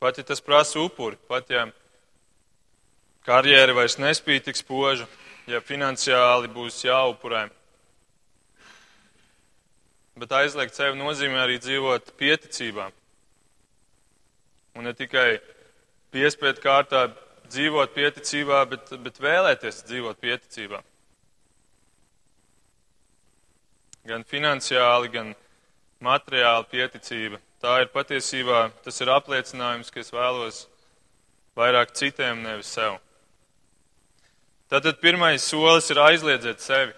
Pat 0.00 0.18
ja 0.18 0.24
tas 0.26 0.42
prasa 0.42 0.80
upuri, 0.82 1.16
pat 1.28 1.48
ja 1.52 1.68
karjera 3.24 3.76
vairs 3.76 3.98
nespīd 4.00 4.48
tik 4.48 4.58
spoža, 4.58 5.06
ja 5.46 5.60
finansiāli 5.64 6.50
būs 6.50 6.82
jāupurē 6.84 7.46
bet 10.20 10.32
aizliegt 10.36 10.76
sevi 10.76 10.98
nozīmē 10.98 11.40
arī 11.44 11.58
dzīvot 11.62 12.12
pieticībā. 12.20 12.90
Un 14.78 14.86
ne 14.86 14.92
tikai 14.96 15.40
piespiedu 16.14 16.62
kārtā 16.62 17.08
dzīvot 17.50 17.92
pieticībā, 17.94 18.62
bet, 18.70 18.94
bet 19.02 19.20
vēlēties 19.22 19.84
dzīvot 19.88 20.20
pieticībā. 20.22 20.82
Gan 24.08 24.24
finansiāli, 24.24 25.10
gan 25.12 25.34
materiāli 26.00 26.68
pieticība. 26.70 27.40
Tā 27.60 27.82
ir 27.82 27.90
patiesībā, 27.92 28.70
tas 28.84 29.00
ir 29.02 29.10
apliecinājums, 29.12 29.90
ka 29.92 30.00
es 30.00 30.12
vēlos 30.14 30.64
vairāk 31.58 31.92
citiem, 31.98 32.40
nevis 32.46 32.70
sev. 32.72 32.96
Tātad 34.70 35.00
pirmais 35.02 35.44
solis 35.44 35.90
ir 35.90 36.00
aizliedzēt 36.00 36.62
sevi. 36.62 36.94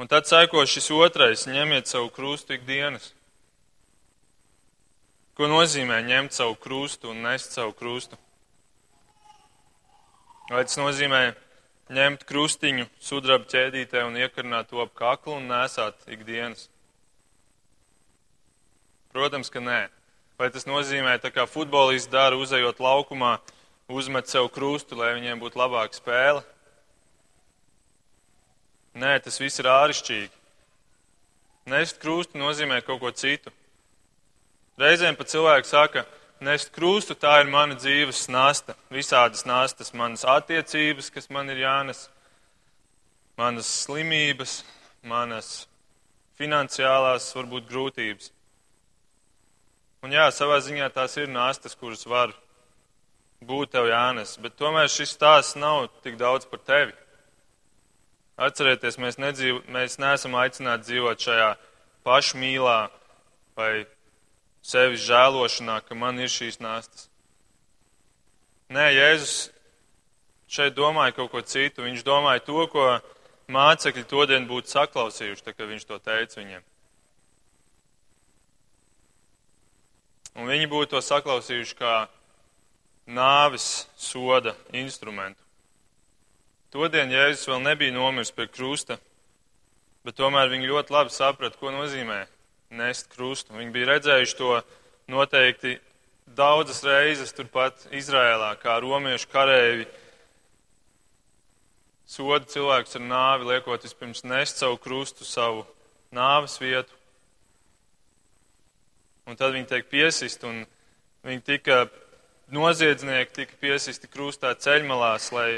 Un 0.00 0.08
tad 0.08 0.24
seko 0.24 0.62
šis 0.64 0.86
otrais- 0.96 1.42
ņemiet 1.56 1.86
savu 1.86 2.08
krustu 2.08 2.54
ikdienas. 2.56 3.10
Ko 5.36 5.44
nozīmē 5.44 5.98
ņemt 6.06 6.32
savu 6.32 6.54
krustu 6.56 7.10
un 7.10 7.20
nest 7.22 7.52
savu 7.52 7.74
krustu? 7.76 8.16
Vai 10.48 10.62
tas 10.64 10.78
nozīmē 10.80 11.34
ņemt 11.92 12.24
krustiņu 12.24 12.86
sudraba 12.98 13.44
ķēdītē 13.44 14.06
un 14.06 14.16
iekarināt 14.16 14.70
to 14.70 14.80
ap 14.80 14.94
kaklu 14.94 15.36
un 15.36 15.48
nesāt 15.52 16.00
ikdienas? 16.08 16.70
Protams, 19.12 19.50
ka 19.50 19.60
nē. 19.60 19.90
Vai 20.38 20.48
tas 20.48 20.64
nozīmē, 20.64 21.18
tā 21.20 21.28
kā 21.28 21.44
futbolists 21.44 22.08
dara, 22.08 22.40
uzejot 22.40 22.80
laukumā, 22.80 23.36
uzmet 23.88 24.32
sev 24.32 24.48
krustu, 24.48 24.96
lai 24.96 25.12
viņiem 25.20 25.44
būtu 25.44 25.60
labāka 25.60 25.92
spēle? 25.92 26.42
Nē, 29.00 29.16
tas 29.24 29.38
viss 29.40 29.60
ir 29.62 29.68
āršķirīgi. 29.70 30.32
Nest 31.72 32.00
krustu 32.02 32.40
nozīmē 32.40 32.80
kaut 32.84 33.00
ko 33.00 33.12
citu. 33.16 33.52
Reizēm 34.80 35.16
pat 35.16 35.30
cilvēki 35.32 35.68
saka, 35.68 36.02
nest 36.44 36.72
krustu 36.74 37.16
tā 37.16 37.38
ir 37.40 37.48
mana 37.52 37.78
dzīves 37.78 38.26
nasta. 38.32 38.76
Visādas 38.92 39.46
nastas, 39.48 39.94
manas 39.96 40.26
attiecības, 40.28 41.08
kas 41.14 41.30
man 41.32 41.48
ir 41.52 41.62
jānes, 41.62 42.08
manas 43.40 43.70
slimības, 43.86 44.60
manas 45.00 45.66
finansiālās, 46.40 47.32
varbūt 47.36 47.68
grūtības. 47.72 48.30
Un 50.04 50.16
jā, 50.16 50.28
savā 50.32 50.60
ziņā 50.64 50.88
tās 50.92 51.16
ir 51.20 51.28
nastas, 51.28 51.76
kuras 51.76 52.06
var 52.08 52.32
būt 53.44 53.72
tev 53.76 53.88
jānes, 53.88 54.36
bet 54.40 54.56
tomēr 54.60 54.88
šis 54.92 55.12
stāsts 55.16 55.56
nav 55.60 55.88
tik 56.04 56.20
daudz 56.20 56.48
par 56.48 56.60
tevi. 56.64 56.96
Atcerieties, 58.40 58.96
mēs, 58.96 59.18
nedzīv, 59.20 59.60
mēs 59.68 59.98
neesam 60.00 60.34
aicināti 60.40 60.88
dzīvot 60.88 61.20
šajā 61.26 61.48
pašmīlā 62.08 62.78
vai 63.58 63.72
sevis 64.64 65.04
žēlošanā, 65.04 65.80
ka 65.84 65.96
man 65.98 66.20
ir 66.20 66.32
šīs 66.32 66.60
nāstas. 66.64 67.10
Nē, 68.72 68.86
Jēzus 68.94 69.50
šeit 70.50 70.76
domāja 70.76 71.14
kaut 71.16 71.32
ko 71.32 71.42
citu. 71.42 71.84
Viņš 71.86 72.04
domāja 72.06 72.42
to, 72.46 72.64
ko 72.70 72.86
mācekļi 73.50 74.06
todien 74.08 74.46
būtu 74.48 74.72
saklausījuši, 74.72 75.44
tā 75.46 75.54
kā 75.54 75.66
viņš 75.68 75.86
to 75.88 75.98
teica 75.98 76.40
viņiem. 76.40 76.64
Un 80.38 80.46
viņi 80.46 80.70
būtu 80.70 80.94
to 80.94 81.02
saklausījuši 81.02 81.76
kā 81.78 81.94
nāvis 83.10 83.86
soda 83.98 84.54
instrumentu. 84.72 85.42
Todien 86.70 87.10
Jēzus 87.10 87.48
vēl 87.50 87.64
nebija 87.64 87.90
nomiris 87.90 88.30
pie 88.30 88.44
krusta, 88.46 88.94
bet 90.06 90.14
tomēr 90.14 90.52
viņi 90.52 90.68
ļoti 90.70 90.94
labi 90.94 91.10
saprata, 91.10 91.58
ko 91.58 91.72
nozīmē 91.74 92.20
nest 92.78 93.08
krustu. 93.10 93.56
Viņi 93.58 93.72
bija 93.74 93.88
redzējuši 93.96 94.36
to 94.38 94.52
noteikti 95.10 95.80
daudzas 96.38 96.84
reizes 96.86 97.34
turpat 97.34 97.88
Izrēlā, 97.90 98.52
kā 98.62 98.76
romiešu 98.82 99.26
karēvi 99.32 99.88
soda 102.06 102.46
cilvēkus 102.50 103.00
ar 103.00 103.04
nāvi, 103.06 103.48
liekot 103.50 103.86
vispirms 103.86 104.22
nest 104.26 104.62
savu 104.62 104.78
krustu, 104.78 105.26
savu 105.26 105.64
nāves 106.14 106.54
vietu. 106.62 106.94
Un 109.26 109.38
tad 109.38 109.54
viņi 109.54 109.68
tiek 109.70 109.90
piesist, 109.90 110.46
un 110.46 110.62
viņi 111.26 111.44
tika 111.50 111.82
noziedznieki, 112.54 113.34
tika 113.42 113.58
piesisti 113.58 114.10
krustā 114.10 114.54
ceļmalās, 114.54 115.30
lai 115.34 115.50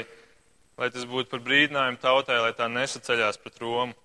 lai 0.79 0.89
tas 0.93 1.05
būtu 1.09 1.29
par 1.31 1.43
brīdinājumu 1.45 2.01
tautai, 2.01 2.39
lai 2.41 2.53
tā 2.57 2.69
nesaceļās 2.71 3.39
pret 3.43 3.59
Romu. 3.61 3.95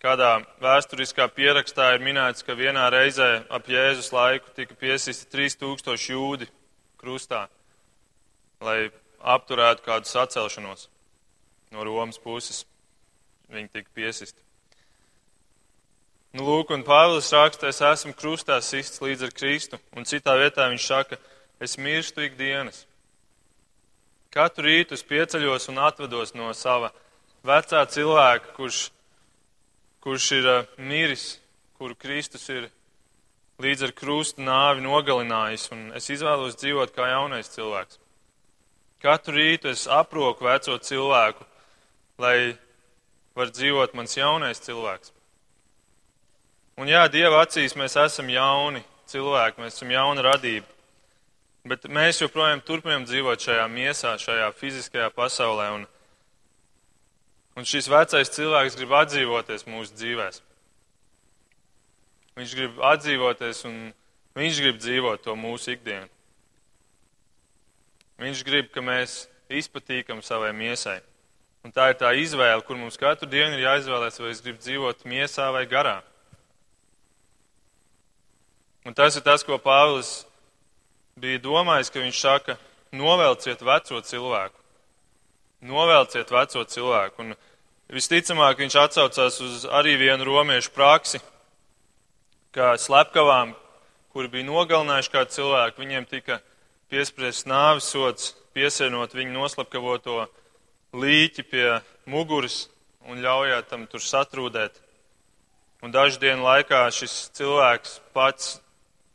Kādā 0.00 0.38
vēsturiskā 0.62 1.26
pierakstā 1.36 1.90
ir 1.94 2.04
minēts, 2.04 2.44
ka 2.44 2.56
vienā 2.56 2.86
reizē 2.92 3.42
ap 3.52 3.68
Jēzus 3.68 4.08
laiku 4.16 4.48
tika 4.56 4.76
piesisti 4.80 5.28
3000 5.28 6.06
jūdi 6.08 6.48
krustā, 7.00 7.46
lai 8.64 8.88
apturētu 9.20 9.84
kādu 9.84 10.08
sacelšanos 10.08 10.88
no 11.70 11.84
Romas 11.84 12.16
puses. 12.18 12.64
Viņi 13.50 13.68
tika 13.74 13.92
piesisti. 13.92 14.40
Nu, 16.32 16.44
lūk, 16.46 16.70
un 16.70 16.84
Pāvils 16.86 17.28
raksta, 17.34 17.68
es 17.68 17.80
esmu 17.82 18.14
krustā 18.14 18.60
sists 18.62 19.02
līdz 19.02 19.26
ar 19.26 19.32
Kristu, 19.34 19.80
un 19.98 20.06
citā 20.06 20.36
vietā 20.38 20.68
viņš 20.70 20.84
saka, 20.86 21.18
es 21.58 21.74
mirstu 21.76 22.22
ikdienas. 22.22 22.84
Katru 24.30 24.68
rītu 24.68 24.94
es 24.94 25.02
pieceļos 25.02 25.64
un 25.72 25.80
atvedos 25.82 26.36
no 26.38 26.52
sava 26.54 26.92
vecā 27.42 27.80
cilvēka, 27.90 28.52
kurš, 28.54 28.84
kurš 30.04 30.26
ir 30.36 30.46
uh, 30.46 30.68
miris, 30.78 31.40
kuru 31.74 31.96
Kristus 31.98 32.46
ir 32.54 32.68
līdz 33.58 33.88
ar 33.88 33.94
krustu 33.98 34.46
nāvi 34.46 34.86
nogalinājis, 34.86 35.66
un 35.74 35.90
es 35.98 36.06
izvēlos 36.14 36.54
dzīvot 36.62 36.94
kā 36.94 37.10
jaunais 37.10 37.50
cilvēks. 37.50 37.98
Katru 39.02 39.34
rītu 39.34 39.72
es 39.72 39.88
aproku 39.90 40.46
veco 40.46 40.78
cilvēku, 40.78 41.46
lai 42.22 42.54
var 43.34 43.50
dzīvot 43.50 43.98
mans 43.98 44.14
jaunais 44.14 44.62
cilvēks. 44.62 45.10
Un 46.78 46.86
jā, 46.86 47.02
Dieva 47.10 47.42
acīs 47.42 47.74
mēs 47.74 47.98
esam 47.98 48.30
jauni 48.30 48.84
cilvēki, 49.10 49.58
mēs 49.64 49.74
esam 49.74 49.90
jauna 49.90 50.22
radība. 50.30 50.70
Bet 51.68 51.84
mēs 51.92 52.22
joprojām 52.22 52.62
turpinām 52.64 53.04
dzīvot 53.04 53.42
šajā 53.44 53.66
miesā, 53.68 54.14
šajā 54.16 54.46
fiziskajā 54.56 55.10
pasaulē. 55.12 55.66
Un, 55.76 55.82
un 57.60 57.68
šis 57.68 57.90
vecais 57.92 58.32
cilvēks 58.32 58.78
grib 58.80 58.94
atdzīvoties 58.96 59.66
mūsu 59.68 59.98
dzīvēm. 59.98 60.38
Viņš 62.40 62.54
grib 62.56 62.80
atdzīvoties 62.92 63.60
un 63.68 63.76
viņš 64.38 64.62
grib 64.64 64.80
dzīvot 64.80 65.26
to 65.26 65.36
mūsu 65.36 65.74
ikdienu. 65.74 66.08
Viņš 68.20 68.42
grib, 68.44 68.70
ka 68.72 68.84
mēs 68.84 69.26
izpatīkam 69.52 70.20
savai 70.24 70.52
miesai. 70.56 71.00
Un 71.64 71.72
tā 71.76 71.90
ir 71.92 71.98
tā 72.00 72.14
izvēle, 72.16 72.62
kur 72.64 72.78
mums 72.80 72.96
katru 73.00 73.28
dienu 73.28 73.58
ir 73.58 73.66
jāizvēlēs, 73.66 74.20
vai 74.22 74.32
es 74.32 74.40
gribu 74.40 74.62
dzīvot 74.62 75.04
miesā 75.08 75.50
vai 75.52 75.66
garā. 75.68 75.98
Un 78.88 78.96
tas 78.96 79.16
ir 79.16 79.24
tas, 79.24 79.44
ko 79.44 79.58
Pāvils 79.60 80.22
bija 81.20 81.40
domājis, 81.44 81.90
ka 81.92 82.02
viņš 82.02 82.20
saka, 82.20 82.56
novelciet 82.96 83.62
veco 83.62 84.00
cilvēku. 84.00 84.56
Novelciet 85.68 86.32
veco 86.32 86.64
cilvēku. 86.64 87.24
Un 87.24 87.34
visticamāk, 87.92 88.60
viņš 88.62 88.76
atsaucās 88.80 89.40
uz 89.44 89.66
arī 89.68 89.96
vienu 90.00 90.26
romiešu 90.28 90.72
praksi, 90.74 91.20
ka 92.56 92.74
slepkavām, 92.80 93.54
kuri 94.14 94.32
bija 94.32 94.48
nogalinājuši 94.48 95.12
kādu 95.14 95.36
cilvēku, 95.36 95.84
viņiem 95.84 96.08
tika 96.10 96.40
piespriests 96.90 97.46
nāvis 97.46 97.90
sods, 97.92 98.34
piesienot 98.56 99.14
viņu 99.14 99.36
noslapkavoto 99.36 100.24
līķi 100.96 101.44
pie 101.46 101.66
muguras 102.10 102.64
un 103.06 103.20
ļaujot 103.22 103.68
tam 103.70 103.86
tur 103.90 104.02
satrūdēt. 104.02 104.80
Un 105.80 105.94
dažu 105.94 106.18
dienu 106.20 106.44
laikā 106.44 106.82
šis 106.92 107.30
cilvēks 107.38 108.00
pats 108.12 108.58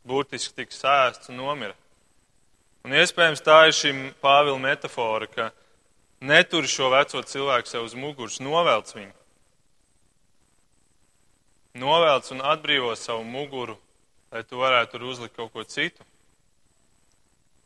burtiski 0.06 0.62
tika 0.62 0.74
sēsts 0.74 1.30
un 1.30 1.42
nomira. 1.42 1.76
Un 2.86 2.94
iespējams 2.94 3.40
tā 3.42 3.64
ir 3.66 3.72
šī 3.74 3.90
Pāvila 4.22 4.60
metafora, 4.62 5.26
ka 5.26 5.48
netur 6.22 6.68
šo 6.70 6.92
veco 6.92 7.18
cilvēku 7.18 7.66
sev 7.66 7.82
uz 7.82 7.96
muguras, 7.98 8.36
novelc 8.38 8.92
viņu. 8.94 9.14
Novelc 11.82 12.28
un 12.30 12.44
atbrīvo 12.46 12.92
savu 12.94 13.24
muguru, 13.26 13.74
lai 14.30 14.44
tu 14.46 14.60
varētu 14.60 14.94
tur 14.94 15.06
uzlikt 15.10 15.34
kaut 15.34 15.50
ko 15.50 15.64
citu. 15.66 16.06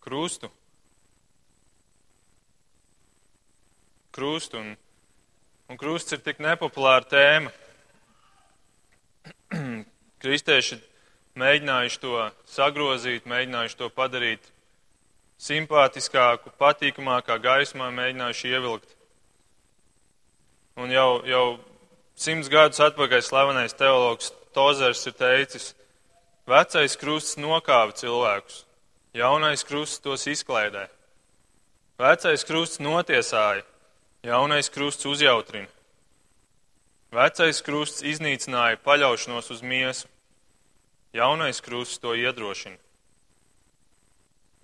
Krustu. 0.01 0.49
Krustu. 4.17 4.57
Un, 4.57 4.71
un 5.69 5.81
krusts 5.83 6.17
ir 6.17 6.23
tik 6.25 6.41
nepopulāra 6.41 7.05
tēma. 7.05 7.53
Kristieši 10.25 10.81
mēģinājuši 11.45 12.01
to 12.07 12.25
sagrozīt, 12.49 13.29
mēģinājuši 13.29 13.79
to 13.85 13.91
padarīt 13.93 14.49
simpātiskāku, 15.41 16.53
patīkamākā 16.61 17.39
gaismā 17.41 17.89
mēģinājuši 17.97 18.53
ievilkt. 18.53 18.97
Un 20.81 20.93
jau, 20.93 21.23
jau 21.29 21.45
simts 22.17 22.51
gadus 22.53 22.81
atpakaļ 22.85 23.25
slavenais 23.25 23.77
teologs 23.77 24.33
Tozers 24.55 25.05
ir 25.07 25.15
teicis, 25.15 25.69
vecais 26.51 26.97
krusts 26.99 27.37
nokāva 27.39 27.95
cilvēkus, 27.95 28.65
jaunais 29.15 29.63
krusts 29.63 30.03
tos 30.03 30.27
izklaidē. 30.27 30.89
Vecais 32.01 32.43
krusts 32.49 32.81
notiesāja, 32.83 33.63
jaunais 34.27 34.71
krusts 34.73 35.07
uzjautrina. 35.07 35.69
Vecais 37.15 37.61
krusts 37.63 38.03
iznīcināja 38.07 38.79
paļaušanos 38.83 39.51
uz 39.55 39.63
miesu, 39.63 40.09
jaunais 41.15 41.61
krusts 41.63 42.01
to 42.03 42.15
iedrošina. 42.19 42.79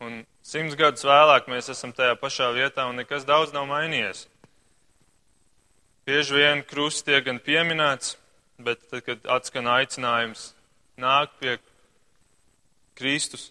Un 0.00 0.24
simts 0.46 0.78
gadus 0.78 1.04
vēlāk 1.06 1.48
mēs 1.50 1.70
esam 1.72 1.92
tajā 1.94 2.14
pašā 2.20 2.52
vietā 2.54 2.86
un 2.86 3.00
nekas 3.00 3.26
daudz 3.26 3.54
nav 3.54 3.66
mainījies. 3.70 4.26
Bieži 6.06 6.36
vien 6.38 6.62
krusts 6.62 7.02
tiek 7.02 7.24
gan 7.26 7.40
pieminēts, 7.42 8.14
bet 8.62 8.84
tad, 8.90 9.02
kad 9.08 9.26
atskan 9.38 9.66
aicinājums 9.66 10.52
nākt 11.02 11.34
pie 11.40 11.56
Kristus, 12.96 13.50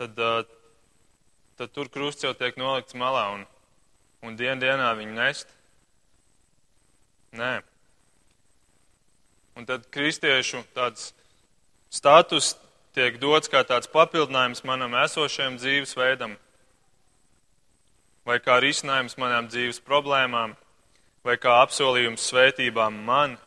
tad, 0.00 0.16
tad 1.60 1.74
tur 1.76 1.92
krusts 1.92 2.24
jau 2.24 2.32
tiek 2.34 2.56
nolikts 2.56 2.96
malā 2.96 3.26
un, 3.36 3.44
un 4.24 4.40
dien 4.40 4.62
dienā 4.62 4.88
viņu 4.96 5.18
nest. 5.20 5.52
Nē. 7.36 7.60
Un 9.60 9.68
tad 9.68 9.84
kristiešu 9.92 10.64
tāds 10.72 11.12
status 11.92 12.54
tiek 12.96 13.18
dots 13.20 13.50
kā 13.52 13.62
tāds 13.64 13.90
papildinājums 13.90 14.64
manam 14.68 14.94
esošajam 15.02 15.56
dzīvesveidam, 15.60 16.36
vai 18.28 18.38
kā 18.42 18.58
risinājums 18.62 19.16
manām 19.18 19.48
dzīves 19.50 19.80
problēmām, 19.86 20.54
vai 21.24 21.38
kā 21.40 21.58
apsolījums 21.62 22.28
svētībām 22.30 23.00
man, 23.06 23.38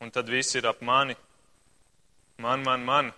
un 0.00 0.12
tad 0.14 0.28
viss 0.30 0.56
ir 0.58 0.68
ap 0.68 0.82
mani. 0.82 1.16
Man, 2.38 2.62
man, 2.62 2.84
man. 2.86 3.12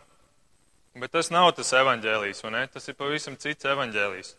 Bet 0.96 1.12
tas 1.12 1.28
nav 1.30 1.52
tas 1.54 1.72
evaņģēlijs, 1.76 2.40
vai 2.42 2.52
ne? 2.54 2.62
Tas 2.72 2.88
ir 2.88 2.96
pavisam 2.98 3.36
cits 3.38 3.68
evaņģēlijs. 3.68 4.34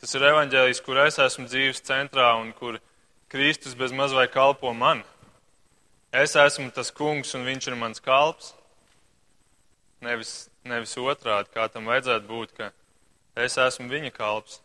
Tas 0.00 0.14
ir 0.16 0.24
evaņģēlijs, 0.30 0.80
kur 0.84 0.98
es 1.04 1.20
esmu 1.22 1.46
dzīves 1.46 1.84
centrā 1.86 2.32
un 2.40 2.50
kur 2.56 2.80
Kristus 3.30 3.76
bez 3.78 3.92
maz 3.94 4.14
vai 4.16 4.26
kalpo 4.32 4.72
man. 4.74 5.04
Es 6.10 6.34
esmu 6.34 6.72
tas 6.74 6.90
kungs 6.90 7.36
un 7.38 7.46
viņš 7.46 7.70
ir 7.70 7.78
mans 7.78 8.02
kalps. 8.02 8.54
Nevis, 10.00 10.48
nevis 10.64 10.96
otrādi, 10.96 11.50
kā 11.52 11.66
tam 11.68 11.88
vajadzētu 11.90 12.28
būt, 12.28 12.52
ka 12.56 12.70
es 13.36 13.58
esmu 13.60 13.90
viņa 13.90 14.12
kalps. 14.14 14.60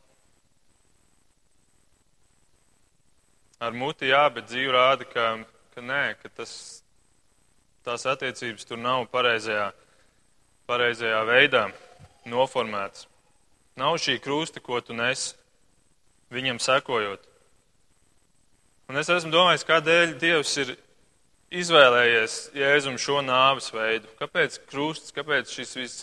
Ar 3.60 3.76
muti 3.76 4.12
jā, 4.12 4.24
bet 4.32 4.48
dzīve 4.48 4.72
rāda, 4.76 5.08
ka, 5.08 5.26
ka 5.76 5.84
nē, 5.84 6.04
ka 6.22 6.32
tas, 6.40 6.54
tās 7.88 8.08
attiecības 8.08 8.68
tur 8.68 8.80
nav 8.80 9.08
pareizajā, 9.12 9.70
pareizajā 10.72 11.22
veidā 11.28 11.66
noformētas. 12.32 13.08
Nav 13.76 14.00
šī 14.00 14.18
krusta, 14.24 14.64
ko 14.64 14.80
tu 14.80 14.96
nes 14.96 15.34
viņam 16.32 16.62
sekojot. 16.64 17.28
Un 18.88 19.00
es 19.02 19.10
esmu 19.10 19.34
domājis, 19.34 19.66
kādēļ 19.68 20.16
Dievs 20.22 20.56
ir 20.62 20.76
izvēlējies 21.54 22.38
Jēzum 22.58 23.00
šo 23.02 23.22
nāves 23.26 23.72
veidu? 23.74 24.10
Kāpēc 24.20 24.60
krusts, 24.70 25.14
kāpēc 25.16 25.52
šis 25.52 25.76
vis, 25.78 25.96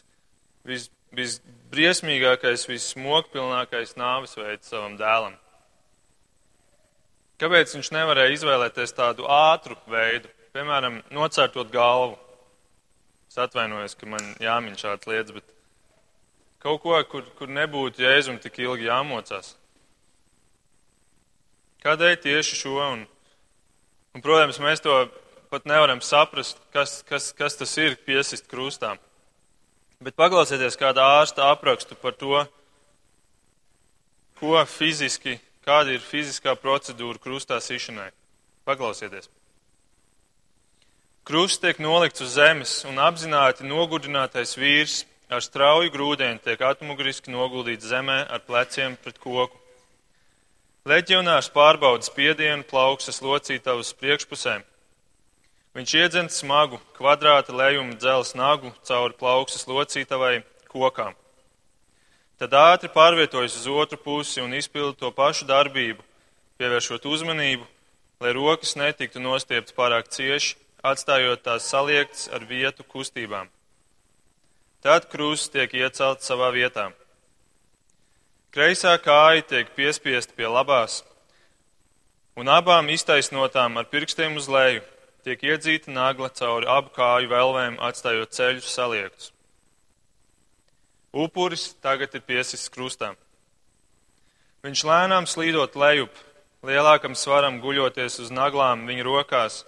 vis, 0.69 0.89
visbriesmīgākais, 1.17 2.67
vissmogpilnākais 2.71 3.97
nāves 4.01 4.37
veids 4.39 4.71
savam 4.73 4.99
dēlam? 5.01 5.39
Kāpēc 7.43 7.73
viņš 7.75 7.91
nevarēja 7.97 8.37
izvēlēties 8.37 8.95
tādu 8.95 9.27
ātru 9.27 9.75
veidu, 9.91 10.31
piemēram, 10.55 11.01
nocērtot 11.11 11.73
galvu? 11.73 12.15
Es 13.33 13.39
atvainojos, 13.41 13.97
ka 13.99 14.07
man 14.07 14.35
jāmin 14.43 14.77
šāds 14.79 15.09
lietas, 15.09 15.33
bet 15.33 15.49
kaut 16.63 16.83
ko, 16.85 16.99
kur, 17.09 17.27
kur 17.39 17.51
nebūtu 17.51 18.05
jēzum 18.05 18.39
tik 18.43 18.61
ilgi 18.63 18.87
jāmocās. 18.87 19.57
Kādēļ 21.83 22.19
tieši 22.23 22.59
šo? 22.61 22.77
Un, 22.79 23.07
un, 24.15 24.23
protams, 24.23 24.61
mēs 24.63 24.85
to 24.85 24.95
pat 25.53 25.69
nevaram 25.69 26.01
saprast, 26.01 26.57
kas, 26.73 27.03
kas, 27.05 27.29
kas 27.37 27.59
tas 27.61 27.77
ir 27.77 27.99
piesist 28.07 28.49
krustā. 28.49 28.95
Bet 30.03 30.17
paklausieties 30.17 30.79
kādā 30.81 31.05
ārsta 31.21 31.51
aprakstu 31.53 31.95
par 32.01 32.17
to, 32.17 32.41
ko 34.41 34.57
fiziski, 34.67 35.37
kāda 35.63 35.93
ir 35.95 36.03
fiziskā 36.03 36.57
procedūra 36.59 37.21
krustā 37.23 37.61
sišanai. 37.63 38.09
Paklausieties. 38.67 39.29
Krusts 41.29 41.61
tiek 41.63 41.79
nolikts 41.79 42.25
uz 42.25 42.33
zemes 42.35 42.73
un 42.89 42.99
apzināti 42.99 43.69
nogurdinātais 43.69 44.57
vīrs 44.59 45.03
ar 45.31 45.45
strauju 45.45 45.93
grūdienu 45.95 46.43
tiek 46.43 46.65
atmuguriski 46.67 47.31
noguldīts 47.31 47.87
zemē 47.93 48.25
ar 48.27 48.43
pleciem 48.49 48.97
pret 49.05 49.21
koku. 49.23 49.61
Leģionārs 50.89 51.53
pārbauda 51.55 52.03
spiedienu 52.09 52.67
plaukstas 52.67 53.23
locītavas 53.23 53.93
priekšpusēm. 54.01 54.65
Viņš 55.73 55.93
iedzens 55.97 56.37
smagu, 56.43 56.77
kvadrāta 56.99 57.55
lejuma 57.57 57.97
dzels 57.97 58.35
nagu 58.37 58.75
cauri 58.85 59.15
plaukstas 59.17 59.65
locītavai 59.65 60.43
kokām. 60.69 61.15
Tad 62.37 62.53
ātri 62.59 62.91
pārvietojas 62.93 63.57
uz 63.57 63.69
otru 63.73 63.97
pusi 63.97 64.43
un 64.45 64.53
izpilda 64.53 64.99
to 65.01 65.13
pašu 65.17 65.49
darbību 65.49 66.05
pievēršot 66.61 67.09
uzmanību, 67.09 67.65
lai 68.21 68.35
rokas 68.37 68.77
netiktu 68.77 69.23
nostieptas 69.25 69.73
pārāk 69.73 70.13
cieši, 70.13 70.59
atstājot 70.85 71.41
tās 71.49 71.65
saliektas 71.73 72.29
ar 72.29 72.45
vietu 72.45 72.85
kustībām. 72.85 73.49
Tad 74.85 75.09
krusts 75.09 75.55
tiek 75.55 75.73
iecelts 75.73 76.29
savā 76.29 76.53
vietā. 76.53 76.91
Kreisā 78.53 78.99
kāja 79.01 79.41
tiek 79.55 79.73
piespiesta 79.73 80.37
pie 80.37 80.51
labās, 80.53 81.01
un 82.37 82.53
abām 82.53 82.93
iztaisnotām 82.93 83.81
ar 83.81 83.89
pirkstiem 83.89 84.37
uz 84.37 84.53
leju 84.53 84.83
tiek 85.25 85.43
iedzīta 85.43 85.93
nagla 85.93 86.29
cauri 86.35 86.69
abu 86.71 86.91
kāju 86.97 87.31
velvēm, 87.31 87.79
atstājot 87.81 88.35
ceļus 88.35 88.71
saliektus. 88.75 89.33
Upuris 91.13 91.75
tagad 91.85 92.15
ir 92.17 92.25
piesists 92.25 92.73
krustā. 92.73 93.13
Viņš 94.65 94.85
lēnām 94.89 95.27
slīdot 95.29 95.77
lejup, 95.77 96.13
lielākam 96.65 97.17
svaram 97.19 97.61
guļoties 97.61 98.21
uz 98.23 98.31
naglām 98.33 98.87
viņa 98.89 99.05
rokās. 99.05 99.63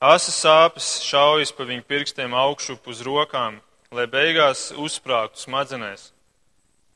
Asas 0.00 0.38
sāpes 0.42 0.88
šaujas 1.04 1.52
pa 1.54 1.66
viņa 1.68 1.84
pirkstiem 1.86 2.34
augšup 2.34 2.86
uz 2.90 3.02
rokām, 3.06 3.60
lai 3.94 4.06
beigās 4.10 4.70
uzsprāgtu 4.74 5.44
smadzenēs. 5.44 6.12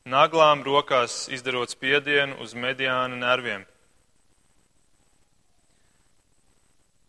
Naglām 0.03 0.65
rokās 0.67 1.29
izdarot 1.31 1.71
spiedienu 1.71 2.35
uz 2.43 2.51
mediāna 2.53 3.15
nerviem. 3.15 3.63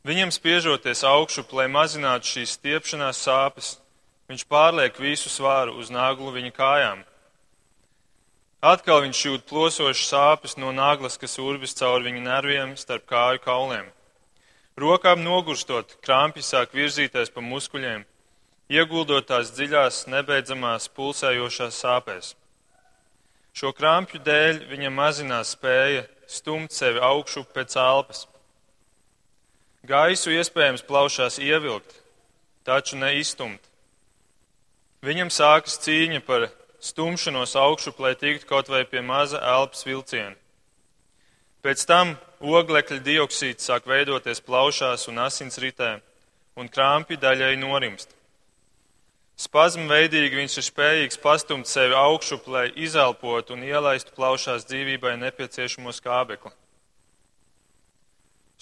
Viņam 0.05 0.29
spiežoties 0.37 1.01
augšup, 1.09 1.55
lai 1.57 1.65
mazinātu 1.73 2.29
šīs 2.29 2.59
stiepšanās 2.59 3.23
sāpes, 3.25 3.69
viņš 4.29 4.43
pārliek 4.53 4.99
visu 5.01 5.31
svāru 5.33 5.79
uz 5.81 5.89
naglu 5.89 6.29
viņa 6.35 6.53
kājām. 6.53 6.99
Atkal 8.65 9.01
viņš 9.05 9.23
jūt 9.27 9.47
plosošas 9.49 10.11
sāpes 10.11 10.59
no 10.61 10.75
naglas, 10.77 11.17
kas 11.21 11.39
urbis 11.41 11.73
caur 11.77 12.05
viņa 12.05 12.21
nerviem 12.25 12.75
starp 12.81 13.07
kāju 13.09 13.41
kauliem. 13.45 13.89
Rokām 14.77 15.25
nogurstot, 15.25 15.97
krāpji 16.05 16.45
sāk 16.45 16.77
virzīties 16.77 17.33
pa 17.33 17.41
muskuļiem, 17.45 18.05
ieguldot 18.73 19.29
tās 19.29 19.53
dziļās, 19.57 20.05
nebeidzamās, 20.13 20.89
pulsējošās 20.97 21.81
sāpēs. 21.81 22.35
Šo 23.57 23.73
krāpju 23.73 24.21
dēļ 24.21 24.65
viņa 24.69 24.93
mazinās 24.93 25.57
spēja 25.57 26.05
stumt 26.29 26.77
sevi 26.77 27.01
augšu 27.01 27.45
pēc 27.57 27.77
elpas. 27.81 28.27
Gaisu 29.85 30.33
iespējams 30.33 30.81
plaušās 30.89 31.37
ievilkt, 31.45 31.99
taču 32.65 32.97
ne 32.97 33.11
izstumt. 33.19 33.61
Viņam 35.05 35.29
sākas 35.29 35.77
cīņa 35.85 36.23
par 36.25 36.47
stumšanos 36.81 37.53
augšup, 37.61 38.01
lai 38.01 38.15
tiktu 38.17 38.49
kaut 38.49 38.71
vai 38.73 38.87
pie 38.89 39.03
maza 39.05 39.43
elpas 39.45 39.85
vilciena. 39.85 40.33
Pēc 41.61 41.85
tam 41.89 42.15
oglekļa 42.41 43.03
dioksīds 43.05 43.69
sāk 43.69 43.85
veidoties 43.89 44.41
plaušās 44.45 45.05
un 45.13 45.21
asinsritē, 45.27 45.99
un 46.57 46.73
krāpji 46.73 47.21
daļai 47.21 47.53
norimst. 47.61 48.17
Spazmu 49.37 49.85
veidīgi 49.91 50.41
viņš 50.41 50.59
ir 50.61 50.71
spējīgs 50.71 51.21
pastumt 51.21 51.69
sevi 51.69 51.97
augšup, 51.99 52.49
lai 52.49 52.71
izelpotu 52.73 53.53
un 53.53 53.69
ielaistu 53.69 54.17
plaušās 54.17 54.65
dzīvībai 54.71 55.19
nepieciešamo 55.21 55.93
skābekli. 55.93 56.57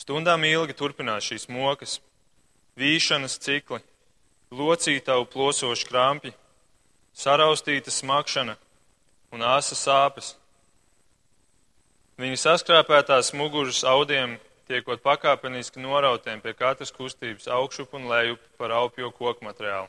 Stundām 0.03 0.43
ilgi 0.43 0.75
turpinās 0.75 1.29
šīs 1.29 1.45
mokas, 1.47 2.01
vīšanas 2.81 3.37
cikli, 3.39 3.79
locītavu 4.51 5.29
plosoši 5.31 5.87
krampji, 5.87 6.33
saraustīta 7.15 7.93
smakšana 7.95 8.57
un 9.31 9.45
āsa 9.47 9.79
sāpes. 9.79 10.33
Viņa 12.19 12.41
saskrāpētās 12.43 13.31
muguras 13.39 13.85
audiem 13.87 14.41
tiekot 14.67 15.05
pakāpeniski 15.07 15.79
norautiem 15.85 16.43
pie 16.43 16.57
katras 16.59 16.91
kustības 16.95 17.47
augšup 17.47 17.95
un 17.95 18.11
lejup 18.11 18.43
par 18.59 18.75
aupjo 18.75 19.13
koku 19.15 19.47
materiālu. 19.47 19.87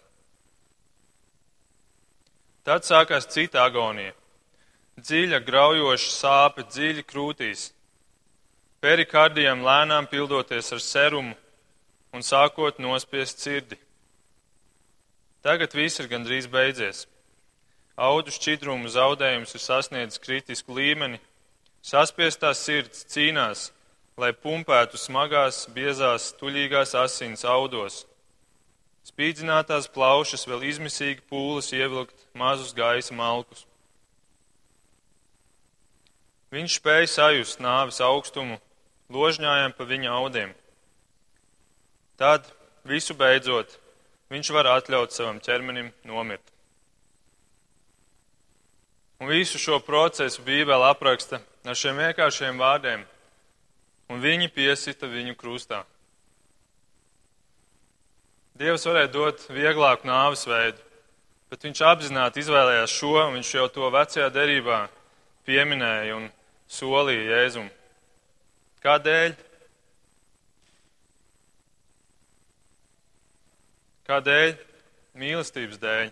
Tad 2.64 2.86
sākās 2.86 3.26
cita 3.34 3.66
agonija. 3.66 4.14
Dziļa, 5.02 5.42
graujoša 5.42 6.12
sāpe 6.14 6.64
dziļi 6.70 7.04
krūtīs, 7.10 7.72
perikardijam 8.84 9.64
lēnām 9.64 10.10
pildoties 10.12 10.74
ar 10.76 10.84
serumu 10.84 11.34
un 12.14 12.26
sākot 12.26 12.82
nospiest 12.84 13.40
sirdi. 13.40 13.80
Tagad 15.44 15.74
viss 15.76 16.04
ir 16.04 16.12
gandrīz 16.12 16.48
beidzies. 16.52 17.06
Audu 17.96 18.34
šķidrumu 18.34 18.90
zaudējums 18.92 19.56
ir 19.56 19.64
sasniedzis 19.64 20.22
kritisku 20.22 20.76
līmeni, 20.76 21.22
saspiestās 21.82 22.64
sirds 22.66 23.06
cīnās, 23.10 23.70
lai 24.18 24.34
pumpētu 24.34 25.00
smagās, 25.00 25.68
biezās, 25.74 26.34
tuļīgās 26.40 26.96
asins 27.00 27.46
audos 27.46 28.04
Spīdzinātās 29.04 29.90
plaušas 29.92 30.46
vēl 30.48 30.64
izmisīgi 30.70 31.26
pūles 31.28 31.74
ievilkt 31.76 32.22
mazus 32.40 32.72
gaisa 32.76 33.16
malkus. 33.16 33.66
Viņš 36.54 36.78
spēja 36.80 37.10
sajust 37.12 37.60
nāves 37.60 38.00
augstumu, 38.00 38.60
ložņājam 39.14 39.76
pa 39.78 39.88
viņa 39.88 40.12
audiem. 40.18 40.54
Tad, 42.20 42.48
visu 42.88 43.16
beidzot, 43.18 43.78
viņš 44.34 44.52
var 44.56 44.70
atļaut 44.78 45.14
savam 45.14 45.40
ķermenim 45.44 45.92
nomirt. 46.08 46.46
Un 49.22 49.30
visu 49.32 49.60
šo 49.62 49.80
procesu 49.80 50.44
Bībele 50.44 50.90
apraksta 50.90 51.40
ar 51.64 51.78
šiem 51.80 52.02
vienkāršiem 52.02 52.58
vārdiem, 52.60 53.06
un 54.12 54.20
viņi 54.24 54.50
piesita 54.52 55.08
viņu 55.08 55.38
krustā. 55.40 55.84
Dievs 58.60 58.84
varēja 58.86 59.10
dot 59.10 59.46
vieglāku 59.50 60.06
nāves 60.06 60.44
veidu, 60.46 60.78
bet 61.50 61.64
viņš 61.66 61.80
apzināti 61.88 62.44
izvēlējās 62.44 62.92
šo, 62.94 63.16
un 63.24 63.40
viņš 63.40 63.54
jau 63.56 63.70
to 63.72 63.90
vecajā 63.94 64.28
derībā 64.34 64.84
pieminēja 65.48 66.20
un 66.20 66.28
solīja 66.70 67.24
Jēzum. 67.32 67.72
Kādēļ? 68.84 69.36
Kādēļ? 74.10 74.56
Mīlestības 75.22 75.80
dēļ. 75.80 76.10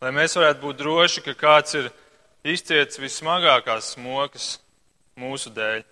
Lai 0.00 0.10
mēs 0.14 0.36
varētu 0.38 0.62
būt 0.62 0.78
droši, 0.78 1.22
ka 1.24 1.34
kāds 1.36 1.74
ir 1.76 1.88
izcietis 2.46 3.00
vissmagākās 3.00 3.94
smokas 3.96 4.52
mūsu 5.18 5.50
dēļ. 5.56 5.82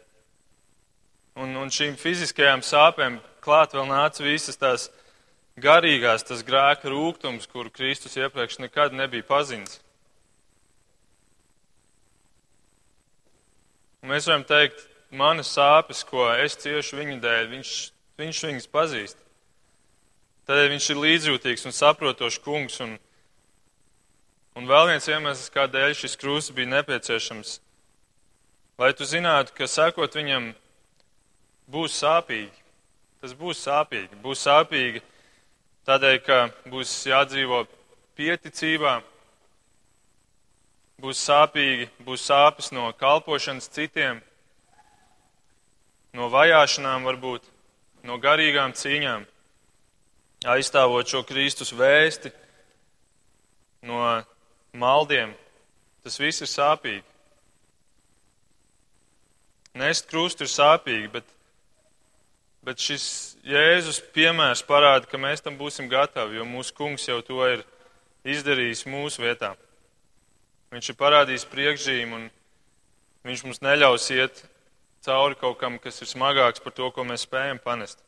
Un, 1.43 1.57
un 1.59 1.73
šīm 1.75 1.97
fiziskajām 1.99 2.63
sāpēm 2.67 3.19
klāt 3.45 3.75
vēl 3.75 3.89
nāca 3.91 4.25
visas 4.25 4.59
tās 4.61 4.87
garīgās, 5.59 6.25
tas 6.27 6.45
grēka 6.47 6.91
rūkums, 6.93 7.49
kuru 7.51 7.73
Kristus 7.75 8.15
iepriekš 8.19 8.61
nekad 8.63 8.95
nebija 8.95 9.27
pazinis. 9.27 9.81
Mēs 14.07 14.31
varam 14.31 14.47
teikt, 14.47 14.87
manas 15.11 15.53
sāpes, 15.55 16.05
ko 16.07 16.27
es 16.35 16.57
ciešu 16.61 16.99
viņa 17.01 17.19
dēļ, 17.23 17.49
viņš, 17.55 17.73
viņš 18.21 18.43
viņas 18.49 18.71
pazīst. 18.73 19.21
Tādēļ 20.49 20.71
viņš 20.75 20.89
ir 20.93 21.03
līdzjūtīgs 21.05 21.69
un 21.69 21.77
saprotošs 21.77 22.41
kungs. 22.45 22.79
Un, 22.85 22.97
un 24.57 24.69
vēl 24.69 24.93
viens 24.93 25.09
iemesls, 25.09 25.53
kādēļ 25.53 25.97
šis 25.99 26.17
krūzes 26.21 26.55
bija 26.57 26.73
nepieciešams, 26.79 27.59
lai 28.81 28.95
tu 28.97 29.09
zinātu, 29.09 29.53
ka 29.57 29.69
sekot 29.69 30.17
viņam 30.17 30.51
būs 31.69 32.01
sāpīgi. 32.01 32.65
Tas 33.19 33.33
būs 33.35 33.61
sāpīgi. 33.67 34.21
Būs 34.23 34.45
sāpīgi 34.47 35.03
Tādēļ, 35.89 36.17
ka 36.21 36.37
būs 36.69 36.91
jādzīvo 37.09 37.63
pieticībā, 38.19 38.91
būs 41.01 41.23
sāpīgi, 41.25 41.87
būs 42.05 42.27
sāpes 42.29 42.69
no 42.77 42.91
kalpošanas 43.01 43.71
citiem, 43.73 44.21
no 46.17 46.29
vajāšanām 46.33 47.07
varbūt, 47.09 47.45
no 48.07 48.19
garīgām 48.23 48.75
cīņām, 48.77 49.27
aizstāvot 50.49 51.09
šo 51.11 51.25
Kristus 51.27 51.75
vēsti 51.75 52.33
no 53.89 54.03
maldiem. 54.73 55.35
Tas 56.05 56.21
viss 56.21 56.45
ir 56.45 56.51
sāpīgi. 56.51 57.05
Nest 59.79 60.09
krustu 60.11 60.47
ir 60.47 60.51
sāpīgi, 60.51 61.11
bet 61.13 61.27
Bet 62.69 62.83
šis 62.85 63.05
Jēzus 63.49 64.01
piemērs 64.13 64.61
parāda, 64.67 65.07
ka 65.09 65.17
mēs 65.17 65.41
tam 65.41 65.55
būsim 65.57 65.87
gatavi, 65.89 66.37
jo 66.37 66.45
mūsu 66.45 66.75
kungs 66.77 67.07
jau 67.09 67.23
to 67.25 67.39
ir 67.47 67.63
izdarījis 68.29 68.83
mūsu 68.85 69.23
vietā. 69.23 69.55
Viņš 70.75 70.91
ir 70.93 70.99
parādījis 70.99 71.47
priekšzīmu 71.49 72.19
un 72.19 72.27
viņš 73.25 73.45
mums 73.47 73.63
neļaus 73.65 74.11
iet 74.13 74.43
cauri 75.05 75.39
kaut 75.39 75.59
kam, 75.61 75.79
kas 75.79 76.03
ir 76.03 76.11
smagāks 76.11 76.63
par 76.63 76.75
to, 76.75 76.91
ko 76.95 77.05
mēs 77.07 77.27
spējam 77.27 77.61
panest. 77.63 78.03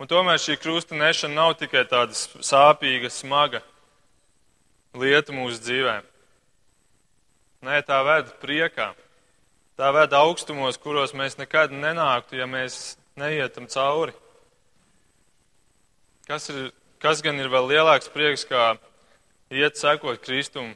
Un 0.00 0.08
tomēr 0.08 0.40
šī 0.40 0.56
krusta 0.56 0.96
nešana 0.96 1.36
nav 1.36 1.58
tikai 1.60 1.84
tāda 1.84 2.16
sāpīga, 2.16 3.10
smaga 3.12 3.60
lieta 4.96 5.34
mūsu 5.36 5.60
dzīvē. 5.60 5.98
Nē, 7.68 7.82
tā 7.84 8.00
ved 8.06 8.32
priekā. 8.40 8.94
Tā 9.76 9.90
ved 9.92 10.12
augstumos, 10.16 10.80
kuros 10.80 11.12
mēs 11.16 11.36
nekad 11.36 11.72
nenāktu, 11.72 12.38
ja 12.40 12.48
mēs 12.48 12.96
neietam 13.20 13.68
cauri. 13.68 14.16
Kas, 16.28 16.48
ir, 16.52 16.70
kas 17.02 17.20
gan 17.24 17.36
ir 17.40 17.52
vēl 17.52 17.68
lielāks 17.68 18.08
prieks, 18.12 18.46
kā 18.48 18.74
iet 19.52 19.76
sekot 19.76 20.20
Kristum 20.24 20.72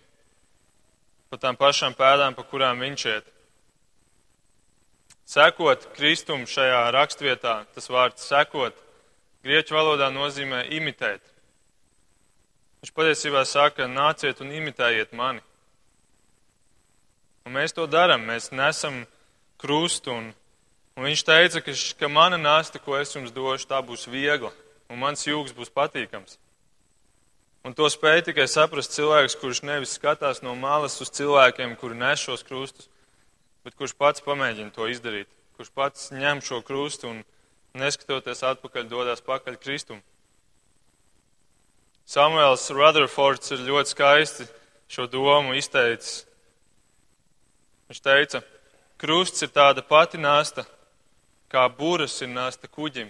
pa 1.33 1.41
tām 1.41 1.57
pašām 1.57 1.97
pēdām, 1.97 2.37
pa 2.37 2.45
kurām 2.49 2.85
viņš 2.85 3.07
iet? 3.13 3.34
Sekot 5.25 5.87
Kristum 5.97 6.45
šajā 6.49 6.83
rakstvietā, 6.93 7.63
tas 7.73 7.89
vārds 7.89 8.27
sekot, 8.29 8.77
grieķu 9.45 9.77
valodā 9.77 10.11
nozīmē 10.13 10.67
imitēt. 10.77 11.23
Viņš 12.85 12.93
patiesībā 12.93 13.47
saka, 13.49 13.89
nāciet 13.89 14.43
un 14.45 14.53
imitējiet 14.53 15.15
mani. 15.17 15.41
Un 17.49 17.57
mēs 17.57 17.73
to 17.77 17.87
darām, 17.89 18.27
mēs 18.29 18.51
nesam 18.53 19.03
krustu. 19.61 20.13
Un, 20.13 20.31
un 20.97 21.09
viņš 21.09 21.25
teica, 21.25 21.63
ka, 21.65 21.73
ka 22.01 22.09
mana 22.13 22.37
nasta, 22.41 22.81
ko 22.81 22.99
es 23.01 23.17
jums 23.17 23.33
došu, 23.33 23.69
tā 23.71 23.81
būs 23.85 24.05
viegla, 24.13 24.53
un 24.93 25.01
mans 25.01 25.25
jūgs 25.25 25.57
būs 25.57 25.73
patīkams. 25.73 26.37
Un 27.65 27.73
to 27.73 27.89
spēja 27.89 28.27
tikai 28.29 28.45
saprast 28.53 28.93
cilvēks, 28.93 29.39
kurš 29.41 29.63
nevis 29.65 29.97
skatās 29.97 30.43
no 30.45 30.53
malas 30.53 30.99
uz 31.01 31.09
cilvēkiem, 31.17 31.79
kuri 31.81 31.97
nes 31.97 32.21
šos 32.21 32.45
krustus, 32.45 32.91
bet 33.65 33.77
kurš 33.79 33.95
pats 33.97 34.25
pamēģina 34.25 34.73
to 34.75 34.89
izdarīt, 34.93 35.31
kurš 35.57 35.71
pats 35.75 36.11
ņem 36.13 36.43
šo 36.45 36.61
krustu 36.67 37.09
un 37.11 37.23
neskatoties 37.81 38.45
atpakaļ, 38.45 38.89
dodas 38.91 39.25
pakaļ 39.25 39.57
Kristum. 39.63 40.03
Samuels 42.05 42.69
Rutherfords 42.71 43.55
ir 43.57 43.65
ļoti 43.65 43.95
skaisti 43.95 44.47
šo 44.93 45.09
domu 45.09 45.57
izteicis. 45.57 46.27
Viņš 47.89 48.01
teica, 48.05 48.43
krusts 49.01 49.45
ir 49.45 49.53
tāda 49.53 49.83
pati 49.85 50.21
nasta, 50.21 50.67
kā 51.49 51.65
būras 51.73 52.21
ir 52.25 52.31
nasta 52.33 52.69
kuģim 52.69 53.09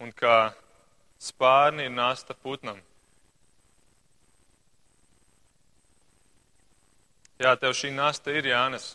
un 0.00 0.12
kā 0.16 0.52
spārni 1.20 1.84
ir 1.88 1.92
nasta 1.92 2.34
putnam. 2.34 2.80
Jā, 7.40 7.54
tev 7.56 7.72
šī 7.76 7.92
nasta 7.96 8.32
ir 8.36 8.48
jānes, 8.48 8.94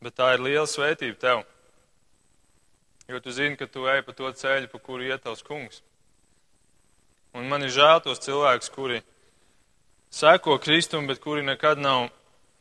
bet 0.00 0.16
tā 0.16 0.34
ir 0.34 0.44
liela 0.44 0.66
svētība 0.68 1.18
tev. 1.20 1.42
Jo 3.10 3.20
tu 3.20 3.32
zini, 3.34 3.56
ka 3.58 3.66
tu 3.66 3.86
ej 3.90 4.02
pa 4.06 4.14
to 4.14 4.30
ceļu, 4.30 4.68
pa 4.70 4.78
kuru 4.78 5.08
iet 5.08 5.24
tavs 5.24 5.42
kungs. 5.42 5.82
Un 7.34 7.48
man 7.50 7.62
ir 7.62 7.72
žēl 7.74 8.02
tos 8.02 8.22
cilvēkus, 8.22 8.70
kuri 8.74 9.00
seko 10.10 10.58
Kristum, 10.62 11.06
bet 11.10 11.20
kuri 11.22 11.42
nekad 11.46 11.78
nav 11.78 12.08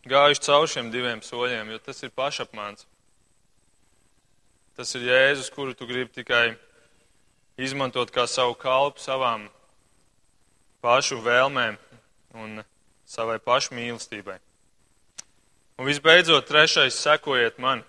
gājuši 0.10 0.46
cauri 0.46 0.72
šiem 0.74 0.90
diviem 0.94 1.22
soļiem, 1.26 1.70
jo 1.74 1.80
tas 1.86 2.02
ir 2.04 2.14
pašapmāns. 2.18 2.86
Tas 4.78 4.96
ir 4.96 5.08
Jēzus, 5.10 5.52
kuru 5.54 5.74
tu 5.76 5.88
gribi 5.90 6.12
tikai 6.22 6.58
izmantot 7.60 8.14
kā 8.16 8.26
savu 8.28 8.56
kalpu 8.56 9.02
savām 9.04 9.50
pašu 10.82 11.20
vēlmēm 11.22 11.76
un 12.40 12.62
savai 13.06 13.40
pašu 13.44 13.76
mīlestībai. 13.76 14.38
Un 15.80 15.88
visbeidzot, 15.88 16.44
trešais, 16.44 16.98
sekojiet 17.00 17.56
man. 17.64 17.86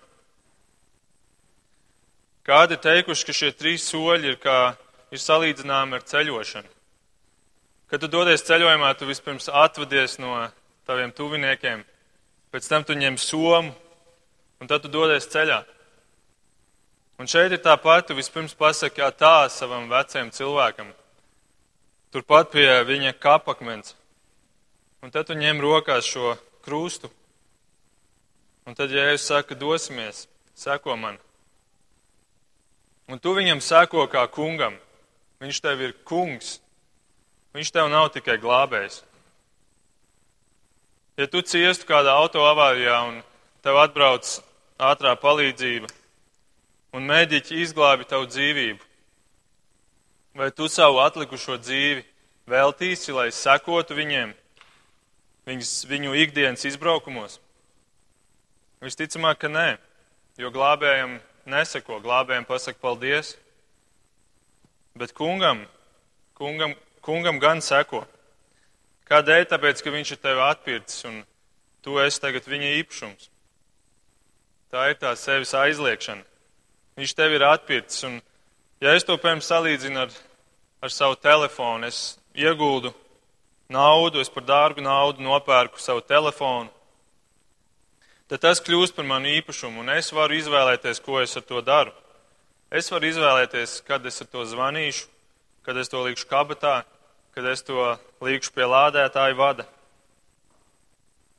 Kādi 2.47 2.77
teikuši, 2.79 3.25
ka 3.27 3.35
šie 3.35 3.49
trīs 3.51 3.83
soļi 3.91 4.31
ir, 4.31 4.37
kā, 4.39 4.77
ir 5.11 5.19
salīdzināmi 5.19 5.99
ar 5.99 6.05
ceļošanu? 6.07 6.71
Kad 7.91 8.05
tu 8.05 8.07
dodies 8.07 8.47
ceļojumā, 8.47 8.93
tu 8.95 9.11
vispirms 9.11 9.51
atvadies 9.51 10.15
no 10.23 10.39
taviem 10.87 11.11
tuviniekiem, 11.11 11.83
pēc 12.55 12.71
tam 12.71 12.87
tu 12.87 12.95
ņem 12.95 13.19
somu, 13.19 13.75
un 14.63 14.71
tad 14.71 14.87
tu 14.87 14.95
dodies 14.95 15.27
ceļā. 15.27 15.59
Un 17.19 17.27
šeit 17.27 17.51
ir 17.51 17.59
tā 17.59 17.75
pati, 17.75 18.07
tu 18.07 18.15
vispirms 18.15 18.55
pasaki 18.55 19.03
tā 19.19 19.49
savam 19.51 19.91
vecajam 19.91 20.31
cilvēkam, 20.31 20.95
turpat 22.15 22.55
pie 22.55 22.69
viņa 22.87 23.17
kapakmens, 23.19 23.97
un 25.03 25.11
tad 25.11 25.27
tu 25.27 25.35
ņem 25.35 25.59
rokās 25.59 26.07
šo 26.07 26.37
krustu 26.63 27.11
Un 28.69 28.77
tad 28.77 28.93
Jēzus 28.93 29.25
saka, 29.31 29.57
dosimies, 29.57 30.27
seko 30.53 30.95
man. 30.97 31.17
Un 33.09 33.19
tu 33.19 33.33
viņam 33.35 33.59
seko 33.63 34.05
kā 34.11 34.27
kungam. 34.31 34.77
Viņš 35.41 35.61
tev 35.63 35.81
ir 35.81 35.95
kungs. 36.05 36.59
Viņš 37.57 37.71
tev 37.73 37.89
nav 37.91 38.11
tikai 38.13 38.37
glābējs. 38.39 39.01
Ja 41.19 41.27
tu 41.27 41.41
ciestu 41.43 41.89
kādā 41.89 42.13
autoavārijā 42.21 43.01
un 43.09 43.17
tev 43.65 43.81
atbrauc 43.81 44.29
ātrā 44.81 45.11
palīdzība 45.19 45.89
un 46.95 47.05
mēģiķi 47.07 47.59
izglābi 47.65 48.07
tavu 48.07 48.25
dzīvību, 48.31 48.87
vai 50.39 50.49
tu 50.55 50.67
savu 50.71 51.01
atlikušo 51.03 51.59
dzīvi 51.61 52.03
veltīsi, 52.51 53.13
lai 53.15 53.29
sekotu 53.35 53.95
viņiem, 53.95 54.33
viņas, 55.47 55.75
viņu 55.91 56.17
ikdienas 56.23 56.65
izbraukumos? 56.67 57.39
Visticamāk, 58.81 59.37
ka 59.43 59.49
nē, 59.51 59.75
jo 60.41 60.49
glābējam 60.49 61.19
neseko, 61.45 61.99
glābējam 62.01 62.47
pasaka 62.49 62.81
paldies, 62.81 63.35
bet 64.97 65.13
kungam, 65.13 65.67
kungam, 66.33 66.73
kungam 67.05 67.37
gan 67.43 67.61
seko. 67.61 68.01
Kādēļ? 69.05 69.45
Tāpēc, 69.51 69.83
ka 69.85 69.93
viņš 69.93 70.15
ir 70.15 70.21
tevi 70.23 70.41
atpircis 70.47 71.05
un 71.05 71.21
tu 71.85 71.99
esi 72.01 72.23
tagad 72.23 72.49
viņa 72.49 72.73
īpašums. 72.79 73.29
Tā 74.73 74.87
ir 74.89 74.97
tā 74.97 75.13
sevis 75.19 75.53
aizliekšana. 75.53 76.25
Viņš 76.97 77.15
tevi 77.21 77.37
ir 77.37 77.45
atpircis 77.45 78.09
un, 78.09 78.17
ja 78.81 78.95
es 78.97 79.05
to, 79.05 79.13
piemēram, 79.13 79.45
salīdzinu 79.45 80.07
ar, 80.07 80.19
ar 80.81 80.93
savu 80.95 81.21
telefonu, 81.21 81.85
es 81.85 82.17
ieguldu 82.33 82.95
naudu, 83.69 84.25
es 84.25 84.33
par 84.33 84.47
dārgu 84.47 84.81
naudu 84.81 85.21
nopērku 85.21 85.77
savu 85.77 86.01
telefonu 86.01 86.71
tad 88.31 88.39
tas 88.45 88.61
kļūst 88.63 88.95
par 88.95 89.03
manu 89.03 89.27
īpašumu, 89.27 89.83
un 89.83 89.91
es 89.91 90.13
varu 90.15 90.37
izvēlēties, 90.39 91.01
ko 91.03 91.19
es 91.19 91.35
ar 91.35 91.43
to 91.43 91.59
daru. 91.67 91.91
Es 92.71 92.87
varu 92.87 93.09
izvēlēties, 93.09 93.81
kad 93.83 94.05
es 94.07 94.21
ar 94.23 94.29
to 94.31 94.45
zvanīšu, 94.47 95.09
kad 95.67 95.75
es 95.75 95.91
to 95.91 95.99
likšu 96.05 96.29
kabatā, 96.29 96.85
kad 97.35 97.49
es 97.51 97.59
to 97.67 97.89
likšu 98.23 98.53
pie 98.55 98.63
lādētāja 98.71 99.35
vada. 99.35 99.65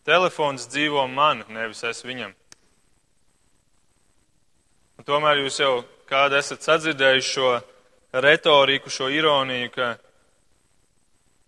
Telefons 0.05 0.67
dzīvo 0.69 1.07
man, 1.09 1.41
nevis 1.49 1.81
es 1.89 2.05
viņam. 2.05 2.35
Un 5.01 5.07
tomēr 5.09 5.41
jūs 5.41 5.63
jau 5.63 5.73
kādu 6.11 6.37
esat 6.37 6.67
sadzirdējuši 6.67 7.31
šo 7.31 7.53
retoriku, 8.13 8.93
šo 8.93 9.09
ironiju, 9.09 9.71
ka, 9.73 9.89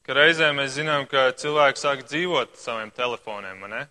ka 0.08 0.16
reizē 0.16 0.48
mēs 0.56 0.78
zinām, 0.78 1.04
ka 1.10 1.34
cilvēki 1.36 1.84
sāk 1.84 2.06
dzīvot 2.08 2.56
saviem 2.56 2.94
telefoniem, 2.96 3.68
ne? 3.68 3.84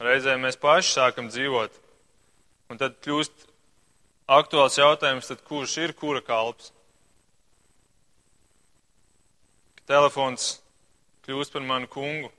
Reizē 0.00 0.38
mēs 0.40 0.56
paši 0.56 0.94
sākam 0.94 1.28
dzīvot, 1.28 1.74
un 2.72 2.80
tad 2.80 2.96
kļūst 3.04 3.46
aktuāls 4.32 4.78
jautājums, 4.80 5.28
tad 5.28 5.42
kurš 5.44 5.76
ir 5.84 5.92
kura 5.92 6.22
kalps? 6.24 6.70
Telefons 9.90 10.54
kļūst 11.26 11.52
par 11.52 11.66
manu 11.66 11.90
kungu, 11.90 12.30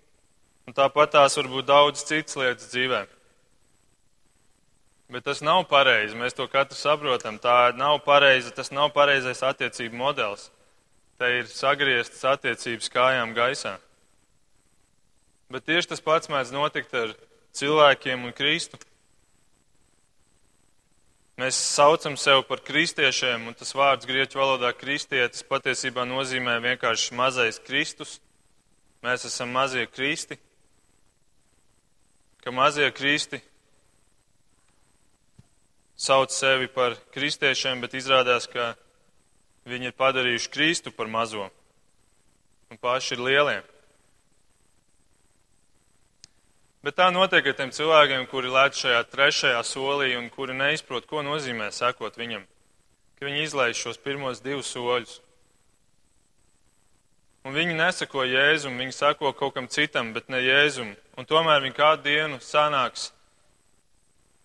un 0.66 0.78
tāpat 0.78 1.14
tās 1.14 1.38
var 1.38 1.52
būt 1.52 1.70
daudz 1.70 2.06
citas 2.08 2.40
lietas 2.40 2.72
dzīvē. 2.74 3.06
Bet 5.12 5.26
tas 5.28 5.42
nav 5.44 5.66
pareizi, 5.68 6.16
mēs 6.16 6.34
to 6.34 6.46
katru 6.48 6.78
saprotam. 6.80 7.36
Tā 7.44 7.74
nav 7.76 7.98
pareiza, 8.06 8.54
tas 8.56 8.72
nav 8.72 8.94
pareizais 8.96 9.44
attiecību 9.44 9.98
modelis. 10.00 10.48
Te 11.20 11.28
ir 11.42 11.50
sagrieztas 11.52 12.24
attiecības 12.32 12.88
kājām 12.90 13.34
gaisā. 13.36 13.76
Bet 15.52 15.68
tieši 15.68 15.92
tas 15.92 16.02
pats 16.02 16.32
mēdz 16.32 16.54
notikt 16.56 16.96
ar 16.96 17.12
cilvēkiem 17.58 18.26
un 18.28 18.34
Kristu. 18.36 18.80
Mēs 21.42 21.58
saucam 21.58 22.18
sevi 22.20 22.44
par 22.46 22.60
kristiešiem, 22.62 23.48
un 23.50 23.56
tas 23.58 23.72
vārds 23.74 24.06
grieķu 24.06 24.38
valodā 24.38 24.70
kristietis 24.78 25.42
patiesībā 25.48 26.04
nozīmē 26.06 26.60
vienkārši 26.62 27.16
mazais 27.18 27.58
Kristus. 27.66 28.20
Mēs 29.02 29.26
esam 29.26 29.50
mazie 29.50 29.88
kristi, 29.90 30.38
ka 32.44 32.54
mazie 32.54 32.92
kristi 32.94 33.40
sauc 35.98 36.30
sevi 36.34 36.70
par 36.70 36.94
kristiešiem, 37.14 37.82
bet 37.82 37.98
izrādās, 37.98 38.46
ka 38.50 38.76
viņi 39.70 39.90
ir 39.90 39.98
padarījuši 39.98 40.50
Kristu 40.54 40.94
par 40.94 41.10
mazo 41.10 41.50
un 42.70 42.78
paši 42.82 43.16
ir 43.18 43.26
lielie. 43.26 43.58
Bet 46.82 46.98
tā 46.98 47.12
notiek 47.14 47.46
ar 47.46 47.58
tiem 47.58 47.72
cilvēkiem, 47.74 48.26
kuri 48.32 48.50
lēč 48.50 48.82
šajā 48.84 49.02
trešajā 49.12 49.62
solī 49.68 50.16
un 50.18 50.32
kuri 50.34 50.56
neizprot, 50.58 51.06
ko 51.06 51.22
nozīmē 51.26 51.70
sekot 51.74 52.18
viņam. 52.18 52.48
Ka 53.20 53.28
viņi 53.28 53.46
izlaiž 53.46 53.78
šos 53.78 54.02
pirmos 54.02 54.42
divus 54.42 54.72
soļus. 54.74 55.20
Un 57.46 57.54
viņi 57.58 57.78
nesako 57.78 58.26
Jēzum, 58.26 58.78
viņi 58.78 58.94
sako 58.94 59.34
kaut 59.34 59.56
kam 59.56 59.70
citam, 59.70 60.14
bet 60.14 60.30
ne 60.30 60.42
Jēzum. 60.42 60.96
Un 61.18 61.30
tomēr 61.30 61.62
viņi 61.62 61.78
kādu 61.78 62.10
dienu 62.10 62.42
sanāks 62.42 63.12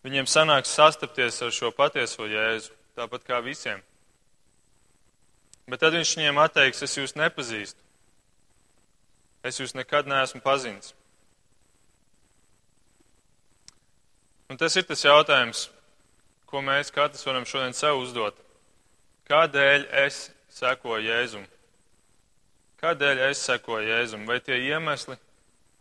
Viņiem 0.07 0.29
sanāks 0.31 0.71
sastapties 0.71 1.41
ar 1.43 1.51
šo 1.51 1.73
patieso 1.75 2.29
jēzu, 2.31 2.71
tāpat 2.95 3.25
kā 3.27 3.41
visiem. 3.43 3.81
Bet 5.67 5.81
tad 5.83 5.97
viņš 5.97 6.13
viņiem 6.15 6.39
atteiks, 6.39 6.85
es 6.87 6.95
jūs 6.95 7.17
nepazīstu. 7.19 7.81
Es 9.43 9.59
jūs 9.59 9.75
nekad 9.75 10.07
neesmu 10.07 10.39
pazinis. 10.45 10.93
Un 14.47 14.59
tas 14.61 14.77
ir 14.79 14.85
tas 14.87 15.03
jautājums, 15.03 15.67
ko 16.47 16.63
mēs 16.63 16.93
katrs 16.95 17.27
varam 17.27 17.47
šodien 17.49 17.75
sev 17.75 17.99
uzdot. 17.99 18.37
Kādēļ 19.27 19.89
es 20.07 20.29
sekoju 20.55 21.03
Jēzum? 21.09 21.43
Kādēļ 22.79 23.25
es 23.27 23.43
sekoju 23.43 23.89
Jēzum? 23.89 24.23
Vai 24.29 24.39
tie 24.39 24.61
iemesli, 24.69 25.17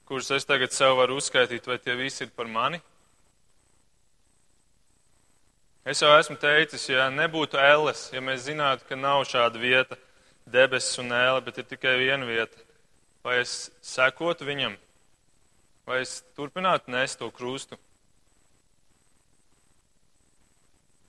kurus 0.10 0.32
es 0.34 0.50
tagad 0.50 0.74
sev 0.74 0.98
varu 0.98 1.20
uzskaitīt, 1.22 1.70
vai 1.70 1.78
tie 1.78 1.94
visi 2.00 2.26
ir 2.26 2.34
par 2.34 2.50
mani? 2.50 2.82
Es 5.86 6.02
jau 6.02 6.10
esmu 6.18 6.40
teicis, 6.42 6.88
ja 6.90 7.12
nebūtu 7.14 7.62
ēles, 7.62 8.08
ja 8.10 8.22
mēs 8.26 8.48
zinātu, 8.48 8.88
ka 8.90 8.98
nav 8.98 9.22
šāda 9.30 9.62
vieta, 9.62 10.00
debesis 10.50 10.98
un 11.04 11.14
ēle, 11.14 11.44
bet 11.46 11.60
ir 11.62 11.70
tikai 11.70 12.00
viena 12.02 12.26
vieta, 12.26 12.58
vai 13.22 13.44
es 13.44 13.68
sekotu 13.86 14.48
viņam, 14.50 14.74
vai 15.86 16.00
es 16.02 16.24
turpinātu 16.34 16.90
nest 16.90 17.22
to 17.22 17.30
krustu, 17.30 17.78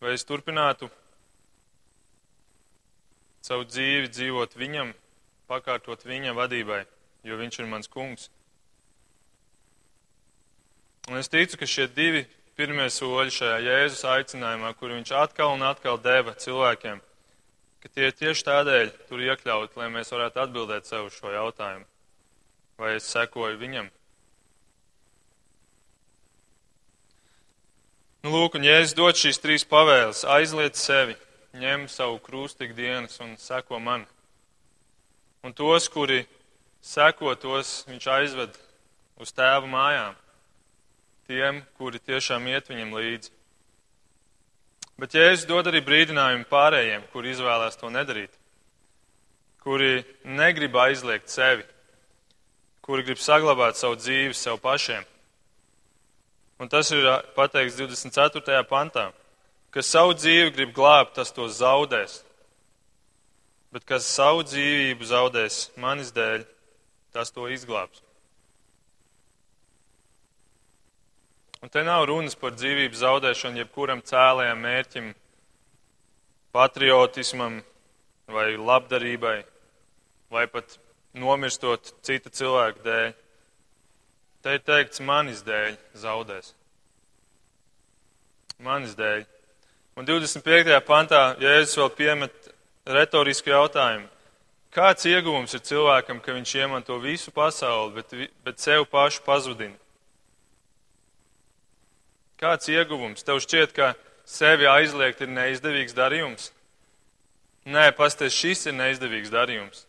vai 0.01 0.15
es 0.17 0.25
turpinātu 0.29 0.91
savu 3.47 3.67
dzīvi 3.69 4.11
dzīvot 4.11 4.57
viņam, 4.59 4.93
pakārtot 5.51 6.03
viņa 6.07 6.35
vadībai, 6.37 6.83
jo 7.27 7.39
viņš 7.39 7.61
ir 7.61 7.71
mans 7.71 7.91
kungs. 7.91 8.31
Un 11.07 11.21
es 11.21 11.31
ticu, 11.31 11.59
ka 11.61 11.69
šie 11.71 11.87
divi 11.95 12.25
pirmie 12.59 12.89
soļi 12.91 13.35
šajā 13.37 13.59
Jēzus 13.63 14.07
aicinājumā, 14.11 14.73
kur 14.79 14.95
viņš 14.97 15.13
atkal 15.15 15.53
un 15.55 15.63
atkal 15.69 16.01
deva 16.03 16.35
cilvēkiem, 16.35 17.03
ka 17.83 17.93
tie 17.95 18.11
tieši 18.11 18.47
tādēļ 18.49 18.91
tur 19.07 19.23
iekļaut, 19.23 19.77
lai 19.79 19.91
mēs 19.95 20.11
varētu 20.11 20.43
atbildēt 20.43 20.89
sev 20.89 21.07
uz 21.07 21.15
šo 21.21 21.31
jautājumu. 21.31 21.87
Vai 22.81 22.97
es 22.97 23.07
sekoju 23.13 23.61
viņam? 23.61 23.93
Nu, 28.25 28.33
lūk, 28.33 28.57
un 28.59 28.65
Jēzus 28.67 28.97
dod 28.97 29.19
šīs 29.19 29.39
trīs 29.43 29.65
pavēles. 29.69 30.25
Aizliet 30.37 30.79
sevi, 30.81 31.17
ņem 31.57 31.87
savu 31.93 32.19
krūstu 32.25 32.67
ikdienas 32.67 33.21
un 33.25 33.37
seko 33.41 33.81
man. 33.83 34.07
Un 35.45 35.55
tos, 35.55 35.89
kuri 35.93 36.25
seko, 36.83 37.35
tos 37.39 37.83
viņš 37.91 38.07
aizved 38.17 38.57
uz 39.21 39.33
tēva 39.37 39.67
mājām 39.71 40.17
tiem, 41.27 41.63
kuri 41.79 41.99
tiešām 41.99 42.47
iet 42.51 42.69
viņam 42.71 42.95
līdzi. 42.97 43.33
Bet 44.97 45.15
Jēzus 45.17 45.49
dod 45.49 45.67
arī 45.69 45.83
brīdinājumu 45.85 46.47
pārējiem, 46.49 47.05
kuri 47.13 47.35
izvēlās 47.35 47.77
to 47.77 47.91
nedarīt, 47.93 48.33
kuri 49.61 50.07
negrib 50.25 50.77
aizliegt 50.81 51.29
sevi, 51.29 51.67
kuri 52.87 53.05
grib 53.05 53.21
saglabāt 53.21 53.77
savu 53.77 53.99
dzīvi 54.01 54.35
sev 54.39 54.61
pašiem. 54.63 55.05
Un 56.57 56.71
tas 56.73 56.89
ir 56.95 57.05
pateikts 57.37 57.77
24. 57.77 58.63
pantā, 58.71 59.11
ka 59.71 59.83
savu 59.85 60.15
dzīvi 60.17 60.55
grib 60.57 60.73
glābt, 60.77 61.13
tas 61.19 61.33
to 61.37 61.49
zaudēs. 61.53 62.23
Bet 63.75 63.85
kas 63.85 64.09
savu 64.09 64.47
dzīvību 64.47 65.05
zaudēs 65.05 65.67
manis 65.77 66.15
dēļ, 66.17 66.47
tas 67.13 67.33
to 67.35 67.49
izglābs. 67.53 68.01
Un 71.61 71.73
te 71.73 71.83
nav 71.85 72.07
runas 72.09 72.37
par 72.39 72.55
dzīvības 72.57 73.03
zaudēšanu 73.03 73.61
jebkuram 73.61 74.01
cēlējam 74.07 74.61
mērķim, 74.65 75.13
patriotismam 76.57 77.61
vai 78.33 78.49
labdarībai, 78.57 79.39
vai 80.33 80.47
pat 80.53 80.79
nomirstot 81.17 81.93
cita 82.07 82.33
cilvēka 82.33 82.85
dēļ. 82.85 83.15
Te 84.47 84.53
ir 84.55 84.61
teikts, 84.63 85.01
manis 85.03 85.41
dēļ 85.43 85.73
zaudēs. 85.99 86.53
Manis 88.63 88.93
dēļ. 88.95 89.25
Un 89.99 90.07
25. 90.07 90.71
pantā 90.87 91.23
Jēzus 91.43 91.75
vēl 91.81 91.91
piemet 91.99 92.47
retorisku 92.87 93.51
jautājumu. 93.51 94.07
Kāds 94.71 95.09
ieguvums 95.11 95.59
ir 95.59 95.65
cilvēkam, 95.67 96.23
ka 96.23 96.39
viņš 96.39 96.55
iemanto 96.61 97.01
visu 97.03 97.35
pasauli, 97.35 97.97
bet, 97.99 98.17
bet 98.47 98.63
sev 98.63 98.87
pašu 98.87 99.27
pazudina? 99.27 99.75
Kāds 102.39 102.71
ieguvums? 102.71 103.27
Tev 103.27 103.43
šķiet, 103.43 103.75
ka 103.75 103.97
sevi 104.23 104.71
aizliegt 104.71 105.27
ir 105.27 105.35
neizdevīgs 105.43 105.99
darījums? 105.99 106.53
Nē, 107.67 107.89
pasties, 107.99 108.39
šis 108.39 108.69
ir 108.71 108.79
neizdevīgs 108.79 109.35
darījums. 109.35 109.89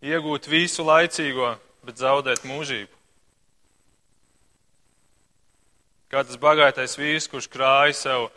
Iegūt 0.00 0.48
visu 0.48 0.88
laicīgo, 0.88 1.58
bet 1.84 2.00
zaudēt 2.00 2.48
mūžību. 2.48 2.96
Kā 6.08 6.22
tas 6.24 6.40
bagātais 6.40 6.96
vīrs, 6.96 7.28
kurš 7.28 7.50
krāja 7.52 7.96
sev 7.96 8.28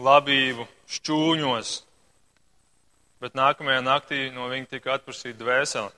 labību 0.00 0.64
šķūņos, 0.96 1.74
bet 3.20 3.36
nākamajā 3.36 3.82
naktī 3.84 4.22
no 4.32 4.48
viņa 4.52 4.70
tika 4.76 4.96
atprasīta 4.96 5.38
dvēsele. 5.42 5.92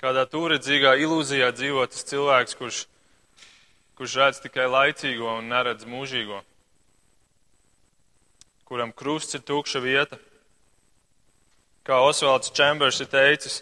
Kādā 0.00 0.24
tūredzīgā 0.32 0.94
ilūzijā 1.04 1.50
dzīvo 1.52 1.84
tas 1.92 2.08
cilvēks, 2.08 2.56
kurš 2.56 2.86
kurš 4.00 4.14
redz 4.16 4.38
tikai 4.40 4.64
laicīgo 4.64 5.28
un 5.28 5.50
neredz 5.52 5.84
mūžīgo, 5.84 6.38
kuram 8.64 8.94
krusts 8.96 9.36
ir 9.36 9.42
tukša 9.44 9.82
vieta. 9.84 10.16
Kā 11.84 11.98
Osvalds 12.06 12.48
Čembers 12.56 13.02
ir 13.04 13.10
teicis, 13.12 13.58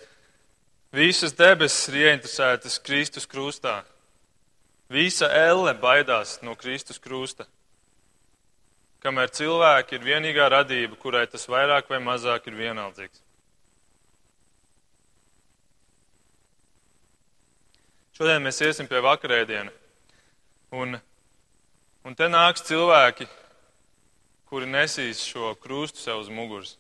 visas 0.95 1.35
debesis 1.35 1.91
ir 1.91 1.99
ieinteresētas 2.05 2.79
Kristus 2.87 3.27
krustā. 3.27 3.81
Visa 4.89 5.29
elle 5.29 5.75
baidās 5.77 6.39
no 6.43 6.55
Kristus 6.57 6.99
krusta. 6.99 7.45
Kamēr 9.05 9.31
cilvēki 9.31 9.99
ir 9.99 10.07
vienīgā 10.07 10.49
radība, 10.51 10.97
kurai 10.99 11.27
tas 11.31 11.45
vairāk 11.47 11.91
vai 11.93 12.01
mazāk 12.03 12.49
ir 12.49 12.57
vienaldzīgs. 12.59 13.21
Šodien 18.19 18.43
mēs 18.43 18.59
iesim 18.65 18.89
pie 18.91 18.99
vakarēdiena. 19.05 19.71
Un, 20.75 20.97
un 22.03 22.17
te 22.19 22.27
nāks 22.27 22.65
cilvēki, 22.67 23.29
kuri 24.51 24.67
nesīs 24.67 25.21
šo 25.23 25.53
krustu 25.63 26.01
sev 26.03 26.25
uz 26.25 26.33
muguras. 26.33 26.73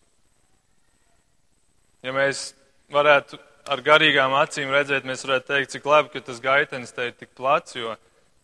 Ja 2.02 2.10
mēs 2.16 2.56
varētu 2.90 3.38
ar 3.68 3.82
garīgām 3.84 4.34
acīm 4.38 4.70
redzēt, 4.72 5.06
mēs 5.08 5.24
varētu 5.26 5.50
teikt, 5.52 5.72
cik 5.74 5.88
labi, 5.88 6.12
ka 6.12 6.22
tas 6.24 6.40
gaitenis 6.40 6.94
te 6.96 7.10
ir 7.10 7.16
tik 7.18 7.34
plats, 7.36 7.76
jo 7.76 7.94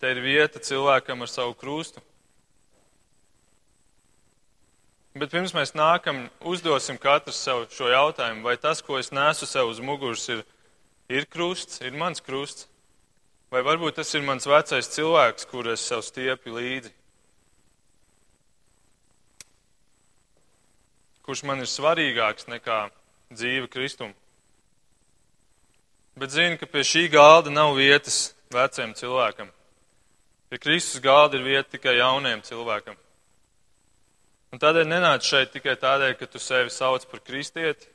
te 0.01 0.11
ir 0.13 0.21
vieta 0.25 0.61
cilvēkam 0.61 1.25
ar 1.25 1.31
savu 1.33 1.55
krustu. 1.59 2.03
Bet 5.15 5.31
pirms 5.31 5.55
mēs 5.55 5.77
nākam, 5.79 6.25
uzdosim 6.43 6.99
katrs 6.99 7.39
sev 7.39 7.69
šo 7.71 7.87
jautājumu, 7.93 8.43
vai 8.45 8.57
tas, 8.59 8.83
ko 8.83 8.99
es 8.99 9.13
nesu 9.15 9.47
sev 9.47 9.71
uz 9.71 9.79
muguras, 9.79 10.27
ir, 10.29 10.43
ir 11.09 11.29
krusts, 11.31 11.79
ir 11.87 11.95
mans 11.95 12.21
krusts. 12.25 12.67
Vai 13.55 13.63
varbūt 13.63 14.01
tas 14.01 14.11
ir 14.19 14.25
mans 14.27 14.49
vecais 14.51 14.91
cilvēks, 14.91 15.47
kur 15.47 15.69
es 15.71 15.85
sev 15.87 16.03
stiepju 16.03 16.57
līdzi? 16.57 16.91
Kurš 21.25 21.45
man 21.47 21.63
ir 21.63 21.71
svarīgāks 21.71 22.51
nekā 22.51 22.81
dzīve 23.31 23.71
Kristum? 23.71 24.11
Bet 26.15 26.31
zinu, 26.31 26.55
ka 26.61 26.67
pie 26.71 26.85
šī 26.87 27.09
galda 27.11 27.51
nav 27.51 27.73
vietas 27.75 28.35
veciem 28.55 28.93
cilvēkam. 28.95 29.49
Pie 30.47 30.61
Kristus 30.63 31.03
galda 31.03 31.41
ir 31.41 31.43
vieta 31.43 31.73
tikai 31.73 31.97
jauniem 31.99 32.45
cilvēkam. 32.47 32.95
Un 34.55 34.63
tādēļ 34.63 34.87
nenāc 34.87 35.27
šeit 35.27 35.51
tikai 35.51 35.75
tādēļ, 35.75 36.15
ka 36.15 36.29
tu 36.31 36.39
sevi 36.39 36.71
sauc 36.71 37.03
par 37.11 37.19
kristieti, 37.27 37.89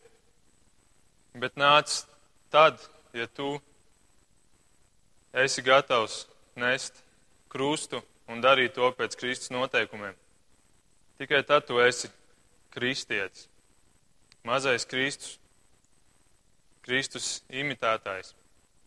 bet 1.40 1.56
nāc 1.56 2.02
tad, 2.52 2.84
ja 3.16 3.30
tu 3.32 3.54
esi 5.32 5.64
gatavs 5.64 6.26
nest 6.60 7.00
krustu 7.48 8.04
un 8.28 8.44
darīt 8.44 8.76
to 8.76 8.92
pēc 9.00 9.16
Kristus 9.16 9.56
noteikumiem. 9.56 10.20
Tikai 11.24 11.40
tad 11.48 11.72
tu 11.72 11.80
esi 11.80 12.12
kristietis, 12.76 13.48
mazais 14.44 14.84
Kristus, 14.84 15.39
Kristus 16.90 17.44
imitētājs, 17.54 18.32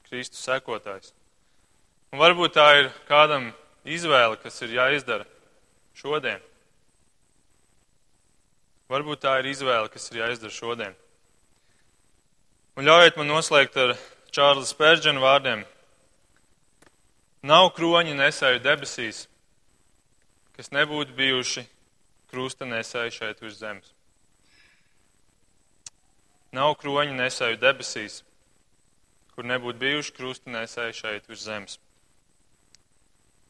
Kristus 0.08 0.40
sekotājs. 0.42 1.12
Un 2.10 2.18
varbūt 2.18 2.56
tā 2.56 2.64
ir 2.80 2.88
kādam 3.06 3.52
izvēle, 3.86 4.34
kas 4.42 4.58
ir 4.66 4.74
jāizdara 4.74 5.22
šodien. 5.94 6.42
Varbūt 8.90 9.22
tā 9.22 9.36
ir 9.38 9.52
izvēle, 9.52 9.86
kas 9.92 10.10
ir 10.10 10.18
jāizdara 10.24 10.50
šodien. 10.56 10.98
Un 12.74 12.90
ļaujiet 12.90 13.20
man 13.20 13.30
noslēgt 13.30 13.78
ar 13.78 13.94
Čārlis 14.34 14.74
Pērģena 14.74 15.22
vārdiem. 15.22 15.62
Nav 17.46 17.70
kroņa 17.78 18.18
nesēju 18.18 18.64
debesīs, 18.66 19.28
kas 20.58 20.74
nebūtu 20.74 21.14
bijuši 21.14 21.68
krusta 22.34 22.66
nesēji 22.66 23.20
šeit 23.20 23.46
uz 23.46 23.60
zemes. 23.62 23.94
Nav 26.52 26.74
kroņa 26.80 27.14
nesēju 27.16 27.56
debesīs, 27.62 28.18
kur 29.32 29.46
nebūtu 29.48 29.80
bijuši 29.80 30.12
krusta 30.18 30.52
nesēji 30.52 30.98
šeit 30.98 31.30
uz 31.32 31.46
zemes. 31.46 31.78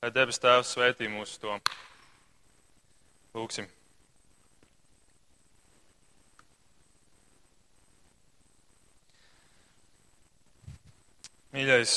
Lai 0.02 0.10
debes 0.14 0.38
Tēvs 0.42 0.70
svētī 0.76 1.08
mūsu 1.10 1.40
to. 1.42 1.56
Lūksim. 3.34 3.66
Mīļais, 11.52 11.96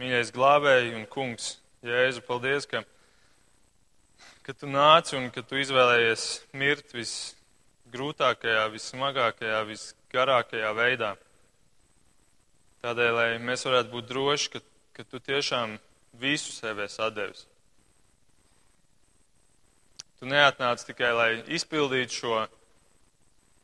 mīļais 0.00 0.30
glābēji 0.32 0.94
un 0.96 1.10
kungs, 1.10 1.56
Jēzu, 1.84 2.22
paldies, 2.24 2.70
ka, 2.70 2.84
ka 4.46 4.54
tu 4.54 4.70
nāci 4.70 5.18
un 5.18 5.26
ka 5.34 5.42
tu 5.42 5.58
izvēlējies 5.60 6.30
mirt 6.56 6.94
visgrūtākajā, 7.90 8.70
vissmagākajā, 8.70 9.64
visgarākajā 9.66 10.70
veidā. 10.74 11.16
Tādēļ, 12.82 13.12
lai 13.14 13.38
mēs 13.42 13.66
varētu 13.66 13.90
būt 13.90 14.06
droši, 14.08 14.50
ka, 14.52 14.60
ka 14.94 15.04
tu 15.04 15.18
tiešām 15.18 15.78
visu 16.20 16.52
sev 16.52 16.78
esi 16.80 17.02
atdevis. 17.02 17.46
Tu 20.20 20.26
neatnāc 20.26 20.84
tikai, 20.84 21.12
lai 21.12 21.30
izpildītu 21.48 22.12
šo 22.14 22.46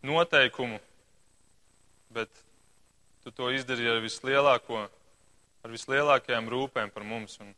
noteikumu, 0.03 0.81
bet 2.11 2.31
tu 3.23 3.31
to 3.31 3.51
izdarīji 3.53 3.93
ar 3.93 4.03
vislielāko, 4.03 4.89
ar 5.63 5.71
vislielākajām 5.71 6.49
rūpēm 6.49 6.91
par 6.91 7.05
mums. 7.05 7.39
Un 7.41 7.55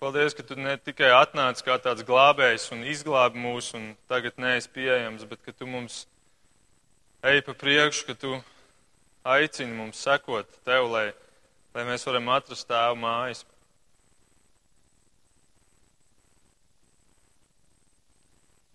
paldies, 0.00 0.34
ka 0.34 0.42
tu 0.42 0.56
ne 0.58 0.76
tikai 0.76 1.08
atnāc 1.14 1.60
kā 1.64 1.76
tāds 1.82 2.04
glābējs 2.06 2.68
un 2.74 2.84
izglābi 2.84 3.40
mūs, 3.40 3.72
un 3.78 3.94
tagad 4.10 4.36
neesi 4.40 4.70
pieejams, 4.74 5.24
bet 5.28 5.42
ka 5.44 5.52
tu 5.52 5.68
mums 5.68 6.04
ej 7.26 7.42
pa 7.46 7.54
priekšu, 7.54 8.06
ka 8.06 8.14
tu 8.14 8.32
aicini 9.26 9.74
mums 9.74 9.98
sekot 9.98 10.48
tev, 10.64 10.88
lai, 10.92 11.10
lai 11.74 11.84
mēs 11.88 12.06
varam 12.06 12.28
atrast 12.34 12.68
tēvu 12.70 12.98
mājas. 13.02 13.44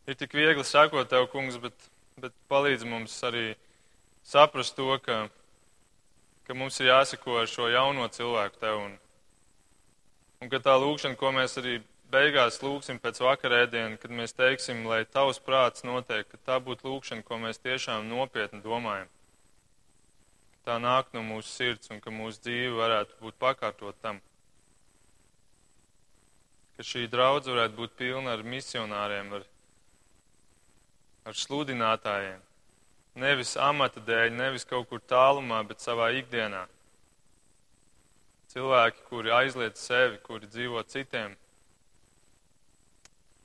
Ir 0.09 0.17
tik 0.19 0.33
viegli 0.35 0.65
sekot 0.67 1.07
tev, 1.07 1.29
kungs, 1.31 1.59
bet, 1.61 1.87
bet 2.19 2.33
palīdz 2.51 2.83
mums 2.87 3.13
arī 3.23 3.53
saprast 4.27 4.75
to, 4.75 4.97
ka, 5.05 5.23
ka 6.47 6.57
mums 6.57 6.81
ir 6.81 6.91
jāseko 6.91 7.39
ar 7.43 7.47
šo 7.47 7.69
jauno 7.71 8.09
cilvēku 8.11 8.59
tev. 8.59 8.81
Un, 8.89 9.00
un 10.41 10.51
ka 10.51 10.59
tā 10.59 10.75
lūkšana, 10.81 11.17
ko 11.19 11.31
mēs 11.35 11.57
arī 11.61 11.77
beigās 12.11 12.59
lūksim 12.63 12.99
pēc 12.99 13.21
vakarēdiena, 13.23 13.99
kad 14.01 14.11
mēs 14.11 14.35
teiksim, 14.35 14.83
lai 14.89 15.03
tavs 15.05 15.39
prāts 15.39 15.85
notiek, 15.87 16.27
ka 16.27 16.41
tā 16.49 16.59
būtu 16.63 16.89
lūkšana, 16.89 17.23
ko 17.27 17.39
mēs 17.39 17.61
tiešām 17.63 18.09
nopietni 18.09 18.59
domājam. 18.65 19.07
Tā 20.65 20.75
nāk 20.81 21.13
no 21.15 21.23
mūsu 21.25 21.49
sirds 21.49 21.89
un 21.93 22.01
ka 22.03 22.11
mūsu 22.13 22.43
dzīve 22.43 22.75
varētu 22.77 23.17
būt 23.21 23.39
pakārtot 23.41 23.97
tam. 24.01 24.19
Ka 26.75 26.85
šī 26.85 27.07
draudz 27.09 27.49
varētu 27.49 27.77
būt 27.79 27.97
pilna 27.97 28.35
ar 28.35 28.43
misionāriem, 28.45 29.33
ar 29.39 29.47
ar 31.25 31.37
sludinātājiem. 31.37 32.39
Nevis 33.21 33.55
amata 33.59 34.01
dēļ, 34.05 34.31
nevis 34.33 34.65
kaut 34.65 34.87
kur 34.89 35.01
tālumā, 35.03 35.61
bet 35.67 35.83
savā 35.83 36.09
ikdienā. 36.17 36.63
Cilvēki, 38.51 39.05
kuri 39.07 39.31
aizliet 39.31 39.79
sevi, 39.79 40.19
kuri 40.25 40.49
dzīvo 40.51 40.83
citiem, 40.91 41.37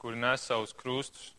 kuri 0.03 0.19
nes 0.19 0.47
savus 0.49 0.75
krustus, 0.75 1.31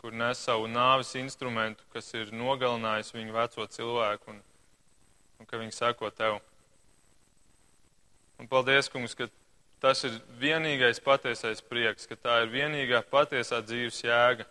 kuri 0.00 0.16
nes 0.16 0.40
savu 0.40 0.70
nāves 0.70 1.12
instrumentu, 1.20 1.84
kas 1.92 2.08
ir 2.16 2.32
nogalinājis 2.32 3.12
viņu 3.14 3.36
veco 3.36 3.68
cilvēku 3.76 4.32
un, 4.32 4.40
un 5.38 5.50
ka 5.50 5.60
viņi 5.60 5.76
seko 5.76 6.10
tev. 6.16 6.40
Un 8.40 8.48
paldies, 8.50 8.88
kungs, 8.90 9.14
ka 9.14 9.28
Tas 9.82 10.04
ir 10.06 10.14
vienīgais 10.38 11.00
patiesais 11.02 11.58
prieks, 11.66 12.06
ka 12.06 12.14
tā 12.14 12.36
ir 12.44 12.52
vienīgā 12.52 13.00
patiesā 13.10 13.58
dzīves 13.66 13.96
jēga 14.04 14.44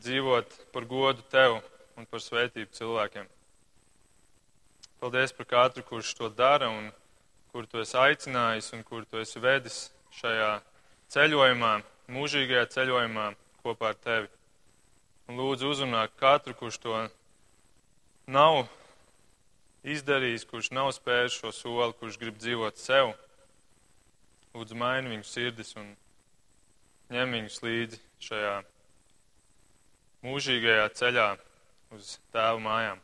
dzīvot 0.00 0.54
par 0.72 0.86
godu 0.88 1.20
tev 1.34 1.58
un 2.00 2.08
par 2.08 2.22
svētību 2.24 2.72
cilvēkiem. 2.78 3.26
Paldies 5.02 5.32
par 5.34 5.48
katru, 5.50 5.82
kurš 5.82 6.12
to 6.14 6.28
dara 6.30 6.68
un 6.70 6.92
kur 7.50 7.66
tu 7.66 7.80
esi 7.82 7.96
aicinājis 7.98 8.68
un 8.76 8.84
kur 8.86 9.02
tu 9.02 9.18
esi 9.18 9.42
vedis 9.42 9.78
šajā 10.14 10.52
ceļojumā, 11.10 11.72
mūžīgajā 12.14 12.68
ceļojumā 12.76 13.24
kopā 13.64 13.90
ar 13.90 13.98
tevi. 13.98 14.30
Un 15.26 15.42
lūdzu 15.42 15.72
uzrunā 15.74 16.04
katru, 16.22 16.54
kurš 16.54 16.78
to 16.86 17.02
nav 18.30 18.62
izdarījis, 19.82 20.46
kurš 20.46 20.70
nav 20.70 20.94
spējis 20.94 21.42
šo 21.42 21.50
soli, 21.58 21.98
kurš 21.98 22.22
grib 22.22 22.38
dzīvot 22.38 22.78
sev 22.78 23.10
Lūdzu, 24.52 24.76
maini 24.76 25.08
viņu 25.08 25.24
sirdis 25.24 25.70
un 25.80 25.86
ņem 27.10 27.38
viņus 27.38 27.62
līdzi 27.64 27.98
šajā 28.20 28.56
mūžīgajā 30.26 30.90
ceļā 30.98 31.30
uz 31.96 32.18
tēvu 32.36 32.60
mājām. 32.68 33.00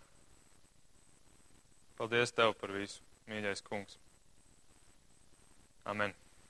Paldies 1.99 2.31
Tev 2.31 2.55
par 2.61 2.71
visu, 2.71 3.03
mīļais 3.27 3.65
kungs. 3.67 3.99
Amen. 5.89 6.15